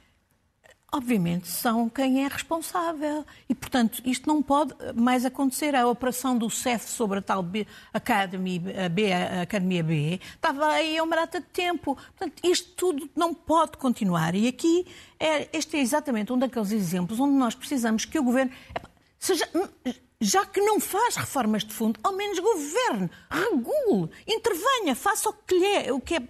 Obviamente, 0.91 1.48
são 1.48 1.89
quem 1.89 2.24
é 2.24 2.28
responsável. 2.28 3.26
E, 3.50 3.56
portanto, 3.56 4.02
isto 4.06 4.28
não 4.28 4.41
pode 4.41 4.74
mais 4.95 5.26
acontecer. 5.26 5.76
A 5.76 5.88
operação 5.88 6.38
do 6.38 6.50
CEF 6.50 6.89
sobre 6.89 7.19
a 7.19 7.21
tal 7.21 7.43
B, 7.43 7.67
Academy, 7.93 8.62
a 8.86 8.89
B, 8.89 9.12
a 9.12 9.41
Academia 9.41 9.84
B 9.84 10.19
estava 10.36 10.67
aí 10.67 10.98
há 10.98 11.04
uma 11.04 11.15
data 11.15 11.39
de 11.39 11.48
tempo. 11.48 11.95
Portanto, 11.95 12.41
isto 12.43 12.71
tudo 12.76 13.10
não 13.15 13.34
pode 13.34 13.78
continuar. 13.78 14.36
E 14.36 14.48
aqui, 14.48 14.88
é, 15.19 15.50
este 15.52 15.78
é 15.78 15.82
exatamente 15.82 16.32
um 16.32 16.38
daqueles 16.38 16.71
exemplos 16.71 17.19
onde 17.19 17.34
nós 17.34 17.56
precisamos 17.56 18.06
que 18.06 18.17
o 18.17 18.24
Governo... 18.24 18.52
Seja, 19.19 19.50
já 20.21 20.45
que 20.45 20.62
não 20.62 20.80
faz 20.80 21.15
reformas 21.15 21.63
de 21.63 21.74
fundo, 21.74 22.00
ao 22.04 22.13
menos 22.13 22.39
governe, 22.39 23.10
regule, 23.30 24.10
intervenha, 24.28 24.95
faça 24.95 25.30
o 25.30 25.34
que, 25.34 25.58
lhe 25.58 25.65
é, 25.65 25.93
o 25.93 26.00
que 26.00 26.15
é, 26.15 26.21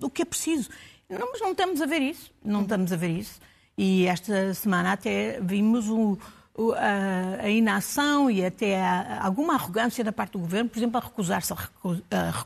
o 0.00 0.10
que 0.10 0.22
é 0.22 0.24
preciso. 0.24 0.68
Não, 1.08 1.30
mas 1.30 1.40
não 1.40 1.52
estamos 1.52 1.80
a 1.80 1.86
ver 1.86 2.02
isso. 2.02 2.30
Não 2.44 2.62
estamos 2.62 2.92
a 2.92 2.96
ver 2.96 3.10
isso. 3.10 3.40
E 3.76 4.06
esta 4.06 4.54
semana 4.54 4.92
até 4.92 5.40
vimos 5.40 5.88
o, 5.88 6.16
o, 6.54 6.72
a, 6.72 7.42
a, 7.42 7.50
inação 7.50 8.30
e 8.30 8.44
até 8.44 8.80
a, 8.80 9.24
alguma 9.24 9.54
arrogância 9.54 10.04
da 10.04 10.12
parte 10.12 10.32
do 10.32 10.38
governo, 10.38 10.70
por 10.70 10.78
exemplo, 10.78 10.98
a 10.98 11.00
recusar-se 11.00 11.52
a, 11.52 12.44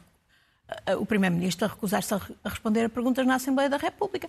a, 0.86 0.96
o 0.96 1.04
Primeiro-Ministro 1.04 1.66
a 1.66 1.68
recusar-se 1.68 2.14
a 2.14 2.20
responder 2.44 2.84
a 2.84 2.88
perguntas 2.88 3.26
na 3.26 3.34
Assembleia 3.34 3.68
da 3.68 3.76
República. 3.76 4.28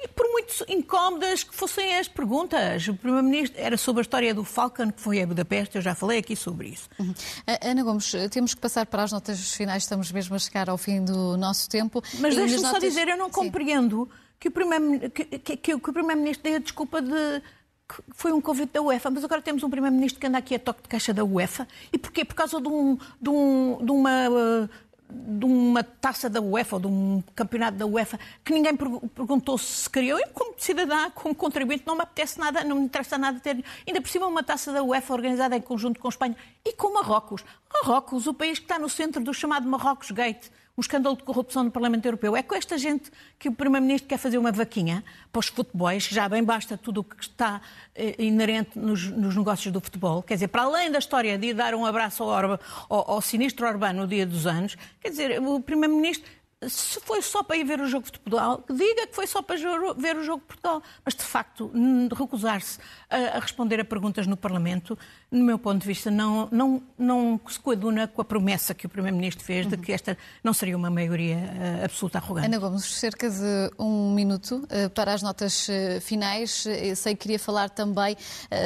E 0.00 0.06
por 0.06 0.28
muito 0.30 0.64
incómodas 0.68 1.42
que 1.42 1.52
fossem 1.52 1.96
as 1.98 2.06
perguntas, 2.06 2.86
o 2.86 2.94
Primeiro-Ministro 2.94 3.60
era 3.60 3.76
sobre 3.76 4.00
a 4.00 4.02
história 4.02 4.32
do 4.32 4.44
Falcon, 4.44 4.92
que 4.92 5.00
foi 5.00 5.20
a 5.20 5.26
Budapeste, 5.26 5.74
eu 5.74 5.82
já 5.82 5.92
falei 5.92 6.18
aqui 6.18 6.36
sobre 6.36 6.68
isso. 6.68 6.88
Uhum. 7.00 7.12
Ana 7.60 7.82
Gomes, 7.82 8.12
temos 8.30 8.54
que 8.54 8.60
passar 8.60 8.86
para 8.86 9.02
as 9.02 9.10
notas 9.10 9.52
finais, 9.54 9.82
estamos 9.82 10.12
mesmo 10.12 10.36
a 10.36 10.38
chegar 10.38 10.70
ao 10.70 10.78
fim 10.78 11.04
do 11.04 11.36
nosso 11.36 11.68
tempo. 11.68 12.00
Mas 12.20 12.36
deixe-me 12.36 12.62
notas... 12.62 12.70
só 12.70 12.78
dizer, 12.78 13.08
eu 13.08 13.16
não 13.16 13.26
Sim. 13.26 13.32
compreendo 13.32 14.08
que 14.38 14.48
o 14.48 14.50
Primeiro-Ministro 14.50 15.10
que, 15.10 15.24
que, 15.38 15.56
que, 15.56 16.42
dê 16.42 16.54
a 16.56 16.58
desculpa 16.58 17.02
de 17.02 17.42
que 17.88 18.02
foi 18.10 18.32
um 18.32 18.40
convite 18.40 18.72
da 18.72 18.82
UEFA, 18.82 19.10
mas 19.10 19.24
agora 19.24 19.40
temos 19.40 19.62
um 19.62 19.70
Primeiro-Ministro 19.70 20.20
que 20.20 20.26
anda 20.26 20.38
aqui 20.38 20.54
a 20.54 20.58
toque 20.58 20.82
de 20.82 20.88
caixa 20.88 21.14
da 21.14 21.24
UEFA. 21.24 21.66
E 21.90 21.96
porquê? 21.96 22.22
Por 22.22 22.34
causa 22.34 22.60
de, 22.60 22.68
um, 22.68 22.98
de, 23.20 23.30
um, 23.30 23.78
de 23.82 23.90
uma 23.90 24.68
de 25.10 25.46
uma 25.46 25.82
taça 25.82 26.28
da 26.28 26.40
UEFA 26.40 26.76
ou 26.76 26.80
de 26.80 26.86
um 26.86 27.22
campeonato 27.34 27.78
da 27.78 27.86
UEFA 27.86 28.18
que 28.44 28.52
ninguém 28.52 28.76
perguntou 28.76 29.56
se 29.56 29.88
queria. 29.88 30.12
Eu, 30.12 30.28
como 30.34 30.54
cidadã, 30.58 31.10
como 31.10 31.34
contribuinte, 31.34 31.84
não 31.86 31.96
me 31.96 32.02
apetece 32.02 32.38
nada, 32.38 32.62
não 32.62 32.76
me 32.76 32.82
interessa 32.82 33.16
nada 33.16 33.40
ter. 33.40 33.64
Ainda 33.86 34.00
por 34.02 34.08
cima, 34.08 34.26
uma 34.26 34.42
taça 34.42 34.70
da 34.70 34.82
UEFA 34.82 35.14
organizada 35.14 35.56
em 35.56 35.60
conjunto 35.62 35.98
com 35.98 36.08
Espanha 36.08 36.36
e 36.64 36.74
com 36.74 36.92
Marrocos. 36.92 37.42
Marrocos, 37.72 38.26
o 38.26 38.34
país 38.34 38.58
que 38.58 38.66
está 38.66 38.78
no 38.78 38.88
centro 38.88 39.22
do 39.22 39.32
chamado 39.32 39.66
Marrocos 39.66 40.10
Gate 40.10 40.50
um 40.78 40.80
escândalo 40.80 41.16
de 41.16 41.24
corrupção 41.24 41.64
no 41.64 41.72
Parlamento 41.72 42.06
Europeu. 42.06 42.36
É 42.36 42.42
com 42.42 42.54
esta 42.54 42.78
gente 42.78 43.10
que 43.36 43.48
o 43.48 43.52
Primeiro-Ministro 43.52 44.08
quer 44.08 44.16
fazer 44.16 44.38
uma 44.38 44.52
vaquinha 44.52 45.02
para 45.32 45.40
os 45.40 45.48
futebols, 45.48 46.04
já 46.04 46.28
bem 46.28 46.44
basta 46.44 46.78
tudo 46.78 47.00
o 47.00 47.04
que 47.04 47.20
está 47.20 47.60
eh, 47.96 48.14
inerente 48.16 48.78
nos, 48.78 49.08
nos, 49.08 49.34
negócios 49.34 49.72
do 49.72 49.80
futebol. 49.80 50.22
Quer 50.22 50.34
dizer, 50.34 50.46
para 50.46 50.62
além 50.62 50.88
da 50.88 51.00
história 51.00 51.36
de 51.36 51.52
dar 51.52 51.74
um 51.74 51.84
abraço 51.84 52.22
ao, 52.22 52.28
Orba, 52.28 52.60
ao, 52.88 53.10
ao 53.10 53.20
sinistro 53.20 53.66
Orbán 53.66 53.92
no 53.92 54.06
dia 54.06 54.24
dos 54.24 54.46
anos, 54.46 54.76
quer 55.00 55.10
dizer, 55.10 55.42
o 55.42 55.60
Primeiro-Ministro 55.60 56.30
se 56.66 57.00
foi 57.00 57.22
só 57.22 57.42
para 57.42 57.56
ir 57.56 57.64
ver 57.64 57.80
o 57.80 57.86
jogo 57.86 58.06
de 58.06 58.18
Portugal, 58.18 58.64
diga 58.68 59.06
que 59.06 59.14
foi 59.14 59.26
só 59.26 59.40
para 59.40 59.56
ver 59.96 60.16
o 60.16 60.24
jogo 60.24 60.40
de 60.40 60.46
Portugal. 60.46 60.82
Mas, 61.04 61.14
de 61.14 61.22
facto, 61.22 61.70
recusar-se 62.16 62.78
a, 63.08 63.38
responder 63.38 63.78
a 63.80 63.84
perguntas 63.84 64.26
no 64.26 64.36
Parlamento, 64.36 64.98
no 65.30 65.44
meu 65.44 65.58
ponto 65.58 65.80
de 65.80 65.86
vista, 65.86 66.10
não, 66.10 66.48
não, 66.50 66.82
não 66.98 67.40
se 67.48 67.60
coaduna 67.60 68.08
com 68.08 68.20
a 68.20 68.24
promessa 68.24 68.74
que 68.74 68.86
o 68.86 68.88
Primeiro-Ministro 68.88 69.44
fez 69.44 69.66
de 69.66 69.76
que 69.76 69.92
esta 69.92 70.18
não 70.42 70.52
seria 70.52 70.76
uma 70.76 70.90
maioria 70.90 71.36
uh, 71.36 71.84
absoluta 71.84 72.18
arrogante. 72.18 72.46
Ana 72.46 72.58
Gomes, 72.58 72.84
cerca 72.84 73.30
de 73.30 73.70
um 73.78 74.12
minuto 74.12 74.56
uh, 74.64 74.90
para 74.90 75.12
as 75.12 75.22
notas 75.22 75.68
uh, 75.68 76.00
finais. 76.00 76.66
Eu 76.66 76.96
sei 76.96 77.14
que 77.14 77.22
queria 77.22 77.38
falar 77.38 77.70
também 77.70 78.16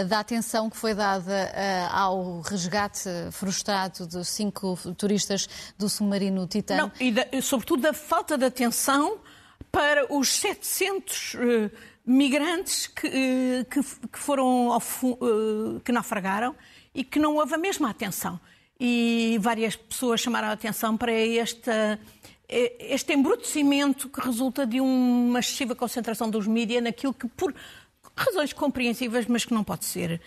da 0.08 0.20
atenção 0.20 0.70
que 0.70 0.76
foi 0.76 0.94
dada 0.94 1.52
ao 1.90 2.40
resgate 2.40 3.08
frustrado 3.32 4.06
de 4.06 4.24
cinco 4.24 4.78
turistas 4.96 5.48
do 5.76 5.88
submarino 5.88 6.46
Titã. 6.46 6.76
Não, 6.76 6.92
e 7.00 7.10
da, 7.10 7.26
sobretudo 7.42 7.81
da 7.82 7.92
falta 7.92 8.38
de 8.38 8.44
atenção 8.44 9.18
para 9.70 10.06
os 10.14 10.28
700 10.28 11.34
uh, 11.34 11.38
eh, 11.40 11.70
migrantes 12.06 12.86
que, 12.86 13.06
uh, 13.08 13.64
que, 13.68 13.82
que, 14.08 14.18
foram 14.18 14.76
uh, 14.76 15.80
que 15.84 15.90
naufragaram 15.90 16.54
e 16.94 17.02
que 17.02 17.18
não 17.18 17.34
houve 17.36 17.54
a 17.54 17.58
mesma 17.58 17.90
atenção. 17.90 18.38
E 18.78 19.36
várias 19.40 19.74
pessoas 19.74 20.20
chamaram 20.20 20.48
a 20.48 20.52
atenção 20.52 20.96
para 20.96 21.12
esta, 21.12 21.98
este 22.48 23.12
embrutecimento 23.12 24.08
que 24.08 24.20
resulta 24.20 24.66
de 24.66 24.80
uma 24.80 25.40
excessiva 25.40 25.74
concentração 25.74 26.30
dos 26.30 26.46
mídias 26.46 26.82
naquilo 26.82 27.14
que, 27.14 27.26
por 27.28 27.54
razões 28.16 28.52
compreensíveis, 28.52 29.26
mas 29.26 29.44
que 29.44 29.54
não 29.54 29.62
pode 29.62 29.84
ser, 29.84 30.20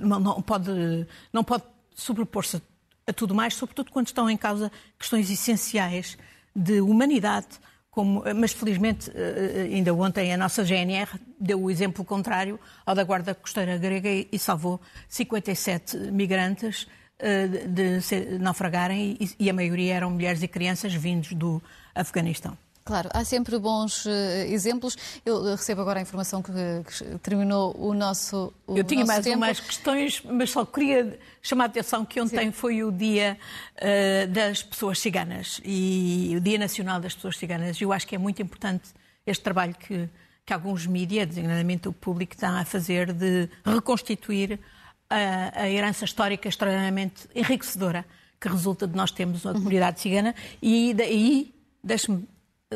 não 0.00 0.42
pode, 0.42 1.06
não 1.32 1.44
pode 1.44 1.64
sobrepor-se 1.94 2.60
a 3.06 3.12
tudo 3.12 3.34
mais, 3.34 3.54
sobretudo 3.54 3.90
quando 3.90 4.06
estão 4.06 4.28
em 4.28 4.36
causa 4.36 4.70
questões 4.98 5.30
essenciais 5.30 6.16
de 6.54 6.80
humanidade. 6.80 7.48
Como, 7.90 8.22
mas 8.34 8.52
felizmente, 8.52 9.10
eh, 9.10 9.68
eh, 9.70 9.74
ainda 9.74 9.92
ontem 9.92 10.32
a 10.32 10.36
nossa 10.38 10.64
GNR 10.64 11.10
deu 11.38 11.62
o 11.62 11.70
exemplo 11.70 12.02
contrário 12.02 12.58
ao 12.86 12.94
da 12.94 13.04
Guarda 13.04 13.34
Costeira 13.34 13.76
Grega 13.76 14.08
e 14.08 14.38
salvou 14.38 14.80
57 15.10 15.98
migrantes 16.10 16.86
eh, 17.18 17.46
de 17.46 18.38
naufragarem 18.38 19.18
e 19.38 19.50
a 19.50 19.52
maioria 19.52 19.94
eram 19.94 20.10
mulheres 20.10 20.42
e 20.42 20.48
crianças 20.48 20.94
vindos 20.94 21.34
do 21.34 21.62
Afeganistão. 21.94 22.56
Claro, 22.84 23.08
há 23.12 23.24
sempre 23.24 23.58
bons 23.58 24.06
uh, 24.06 24.10
exemplos. 24.48 24.96
Eu 25.24 25.54
recebo 25.54 25.82
agora 25.82 26.00
a 26.00 26.02
informação 26.02 26.42
que, 26.42 26.52
que 26.52 27.18
terminou 27.18 27.76
o 27.78 27.94
nosso 27.94 28.52
o 28.66 28.76
Eu 28.76 28.82
tinha 28.82 29.00
nosso 29.00 29.12
mais 29.12 29.24
tempo. 29.24 29.36
umas 29.36 29.60
questões, 29.60 30.22
mas 30.24 30.50
só 30.50 30.64
queria 30.64 31.18
chamar 31.40 31.64
a 31.64 31.66
atenção 31.68 32.04
que 32.04 32.20
ontem 32.20 32.46
Sim. 32.46 32.52
foi 32.52 32.82
o 32.82 32.90
Dia 32.90 33.38
uh, 33.76 34.26
das 34.28 34.62
Pessoas 34.62 34.98
Ciganas 34.98 35.60
e 35.64 36.34
o 36.36 36.40
Dia 36.40 36.58
Nacional 36.58 37.00
das 37.00 37.14
Pessoas 37.14 37.36
Ciganas. 37.36 37.80
Eu 37.80 37.92
acho 37.92 38.06
que 38.06 38.16
é 38.16 38.18
muito 38.18 38.42
importante 38.42 38.90
este 39.24 39.44
trabalho 39.44 39.74
que, 39.74 40.08
que 40.44 40.52
alguns 40.52 40.84
mídias, 40.84 41.28
designadamente 41.28 41.88
o 41.88 41.92
público, 41.92 42.34
estão 42.34 42.56
a 42.56 42.64
fazer 42.64 43.12
de 43.12 43.48
reconstituir 43.64 44.58
a, 45.08 45.62
a 45.62 45.70
herança 45.70 46.04
histórica 46.04 46.48
extremamente 46.48 47.28
enriquecedora 47.34 48.04
que 48.40 48.48
resulta 48.48 48.88
de 48.88 48.96
nós 48.96 49.12
termos 49.12 49.44
uma 49.44 49.54
comunidade 49.54 50.00
cigana 50.00 50.34
e 50.60 50.92
daí, 50.94 51.54
deixe-me 51.84 52.26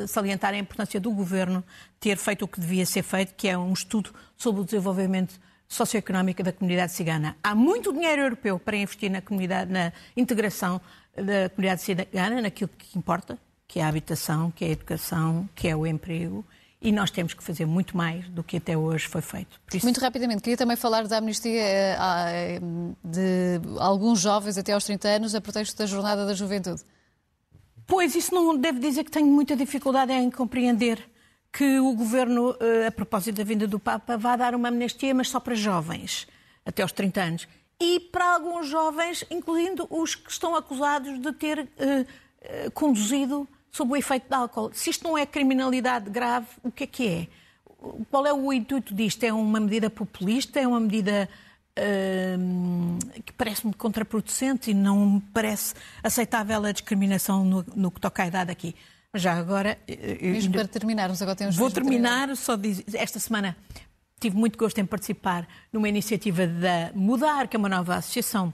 salientar 0.06 0.54
a 0.54 0.58
importância 0.58 1.00
do 1.00 1.10
governo 1.10 1.64
ter 2.00 2.16
feito 2.16 2.44
o 2.44 2.48
que 2.48 2.60
devia 2.60 2.84
ser 2.84 3.02
feito, 3.02 3.34
que 3.34 3.48
é 3.48 3.56
um 3.56 3.72
estudo 3.72 4.12
sobre 4.36 4.60
o 4.60 4.64
desenvolvimento 4.64 5.38
socioeconómico 5.68 6.42
da 6.42 6.52
comunidade 6.52 6.92
cigana. 6.92 7.36
Há 7.42 7.54
muito 7.54 7.92
dinheiro 7.92 8.22
europeu 8.22 8.58
para 8.58 8.76
investir 8.76 9.10
na 9.10 9.20
comunidade, 9.20 9.70
na 9.70 9.92
integração 10.16 10.80
da 11.14 11.48
comunidade 11.50 11.82
cigana, 11.82 12.40
naquilo 12.40 12.70
que 12.76 12.98
importa, 12.98 13.38
que 13.66 13.80
é 13.80 13.82
a 13.82 13.88
habitação, 13.88 14.50
que 14.50 14.64
é 14.64 14.68
a 14.68 14.70
educação, 14.72 15.48
que 15.54 15.68
é 15.68 15.74
o 15.74 15.86
emprego. 15.86 16.44
E 16.80 16.92
nós 16.92 17.10
temos 17.10 17.34
que 17.34 17.42
fazer 17.42 17.64
muito 17.64 17.96
mais 17.96 18.28
do 18.28 18.44
que 18.44 18.58
até 18.58 18.76
hoje 18.76 19.08
foi 19.08 19.22
feito. 19.22 19.58
Isso... 19.72 19.84
Muito 19.84 19.98
rapidamente, 19.98 20.42
queria 20.42 20.56
também 20.56 20.76
falar 20.76 21.08
da 21.08 21.18
amnistia 21.18 21.60
eh, 21.60 21.96
eh, 21.98 22.60
de 23.02 23.60
alguns 23.78 24.20
jovens 24.20 24.58
até 24.58 24.72
aos 24.72 24.84
30 24.84 25.08
anos 25.08 25.34
a 25.34 25.40
pretexto 25.40 25.76
da 25.76 25.86
Jornada 25.86 26.26
da 26.26 26.34
Juventude. 26.34 26.82
Pois, 27.86 28.14
isso 28.14 28.34
não 28.34 28.56
deve 28.56 28.80
dizer 28.80 29.04
que 29.04 29.10
tenho 29.10 29.26
muita 29.26 29.54
dificuldade 29.54 30.12
em 30.12 30.30
compreender 30.30 31.08
que 31.52 31.78
o 31.78 31.94
governo, 31.94 32.54
eh, 32.60 32.88
a 32.88 32.90
propósito 32.90 33.36
da 33.36 33.44
vinda 33.44 33.66
do 33.66 33.78
Papa, 33.78 34.18
vá 34.18 34.36
dar 34.36 34.54
uma 34.54 34.68
amnistia, 34.68 35.14
mas 35.14 35.28
só 35.30 35.40
para 35.40 35.54
jovens, 35.54 36.26
até 36.66 36.82
aos 36.82 36.92
30 36.92 37.22
anos. 37.22 37.48
E 37.80 38.00
para 38.00 38.34
alguns 38.34 38.66
jovens, 38.66 39.24
incluindo 39.30 39.86
os 39.88 40.14
que 40.14 40.30
estão 40.30 40.54
acusados 40.54 41.18
de 41.20 41.32
ter 41.32 41.60
uh, 41.60 41.66
uh, 41.66 42.70
conduzido 42.72 43.48
sob 43.70 43.92
o 43.92 43.96
efeito 43.96 44.28
de 44.28 44.34
álcool. 44.34 44.70
Se 44.72 44.90
isto 44.90 45.04
não 45.06 45.16
é 45.16 45.24
criminalidade 45.24 46.10
grave, 46.10 46.46
o 46.62 46.70
que 46.70 46.84
é 46.84 46.86
que 46.86 47.08
é? 47.08 47.28
Qual 48.10 48.26
é 48.26 48.32
o 48.32 48.52
intuito 48.52 48.94
disto? 48.94 49.22
É 49.24 49.32
uma 49.32 49.60
medida 49.60 49.88
populista? 49.88 50.58
É 50.58 50.66
uma 50.66 50.80
medida 50.80 51.28
que 53.24 53.32
parece-me 53.32 53.72
contraproducente 53.74 54.70
e 54.70 54.74
não 54.74 55.06
me 55.06 55.20
parece 55.32 55.74
aceitável 56.02 56.64
a 56.64 56.72
discriminação 56.72 57.44
no, 57.44 57.64
no 57.74 57.90
que 57.90 58.00
toca 58.00 58.22
à 58.22 58.26
idade 58.26 58.50
aqui? 58.50 58.74
Já 59.14 59.34
agora. 59.34 59.78
Mesmo 60.20 60.52
para 60.52 60.68
terminarmos, 60.68 61.20
agora 61.22 61.36
temos 61.36 61.56
Vou 61.56 61.70
terminar, 61.70 62.34
só 62.36 62.56
diz, 62.56 62.82
esta 62.94 63.18
semana 63.18 63.56
tive 64.20 64.36
muito 64.36 64.58
gosto 64.58 64.78
em 64.78 64.86
participar 64.86 65.46
numa 65.72 65.88
iniciativa 65.88 66.46
da 66.46 66.90
Mudar, 66.94 67.48
que 67.48 67.56
é 67.56 67.58
uma 67.58 67.68
nova 67.68 67.96
associação 67.96 68.52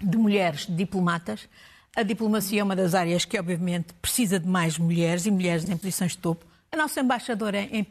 de 0.00 0.16
mulheres 0.16 0.66
diplomatas. 0.66 1.48
A 1.94 2.02
diplomacia 2.02 2.60
é 2.60 2.64
uma 2.64 2.74
das 2.74 2.94
áreas 2.94 3.24
que, 3.24 3.38
obviamente, 3.38 3.92
precisa 4.00 4.40
de 4.40 4.48
mais 4.48 4.78
mulheres 4.78 5.26
e 5.26 5.30
mulheres 5.30 5.68
em 5.68 5.76
posições 5.76 6.12
de 6.12 6.18
topo. 6.18 6.46
A 6.70 6.76
nossa 6.76 7.00
embaixadora 7.00 7.60
em, 7.60 7.86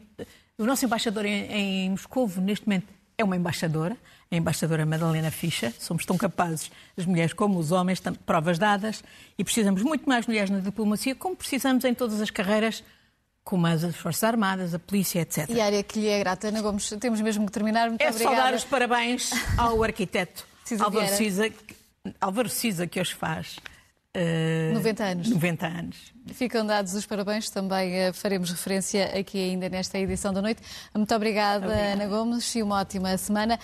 o 0.58 0.64
nosso 0.64 0.84
embaixador 0.84 1.24
em, 1.24 1.44
em 1.52 1.90
Moscou, 1.90 2.28
neste 2.40 2.66
momento, 2.66 2.88
é 3.16 3.24
uma 3.24 3.36
embaixadora, 3.36 3.96
a 4.32 4.36
embaixadora 4.36 4.86
Madalena 4.86 5.30
Ficha. 5.30 5.72
Somos 5.78 6.06
tão 6.06 6.16
capazes, 6.16 6.70
as 6.96 7.04
mulheres 7.04 7.32
como 7.34 7.58
os 7.58 7.70
homens, 7.70 8.00
provas 8.24 8.58
dadas, 8.58 9.04
e 9.38 9.44
precisamos 9.44 9.82
muito 9.82 10.08
mais 10.08 10.26
mulheres 10.26 10.48
na 10.48 10.60
diplomacia, 10.60 11.14
como 11.14 11.36
precisamos 11.36 11.84
em 11.84 11.92
todas 11.92 12.20
as 12.20 12.30
carreiras, 12.30 12.82
como 13.44 13.66
as 13.66 13.82
Forças 13.94 14.24
Armadas, 14.24 14.72
a 14.74 14.78
polícia, 14.78 15.20
etc. 15.20 15.50
E 15.50 15.60
a 15.60 15.66
área 15.66 15.82
que 15.82 16.00
lhe 16.00 16.08
é 16.08 16.18
grata, 16.18 16.48
Ana 16.48 16.62
Gomes, 16.62 16.88
temos 16.98 17.20
mesmo 17.20 17.44
que 17.44 17.52
terminar. 17.52 17.88
Muito 17.88 18.00
é 18.00 18.08
obrigada. 18.08 18.36
só 18.36 18.42
dar 18.42 18.54
os 18.54 18.64
parabéns 18.64 19.30
ao 19.58 19.82
arquiteto 19.82 20.46
Álvaro 20.80 21.08
Cisa, 21.08 21.52
Álvaro 22.20 22.48
Cisa, 22.48 22.86
que 22.86 22.98
hoje 23.00 23.14
faz 23.14 23.58
Uh, 24.14 24.74
90 24.74 25.04
anos. 25.04 25.28
90 25.30 25.66
anos. 25.66 26.12
Ficam 26.34 26.66
dados 26.66 26.92
os 26.92 27.06
parabéns, 27.06 27.48
também 27.48 28.10
uh, 28.10 28.12
faremos 28.12 28.50
referência 28.50 29.06
aqui 29.18 29.38
ainda 29.38 29.70
nesta 29.70 29.98
edição 29.98 30.34
da 30.34 30.42
noite. 30.42 30.60
Muito 30.94 31.14
obrigada, 31.14 31.64
obrigada, 31.64 31.92
Ana 31.94 32.06
Gomes, 32.06 32.54
e 32.54 32.62
uma 32.62 32.80
ótima 32.80 33.16
semana. 33.16 33.58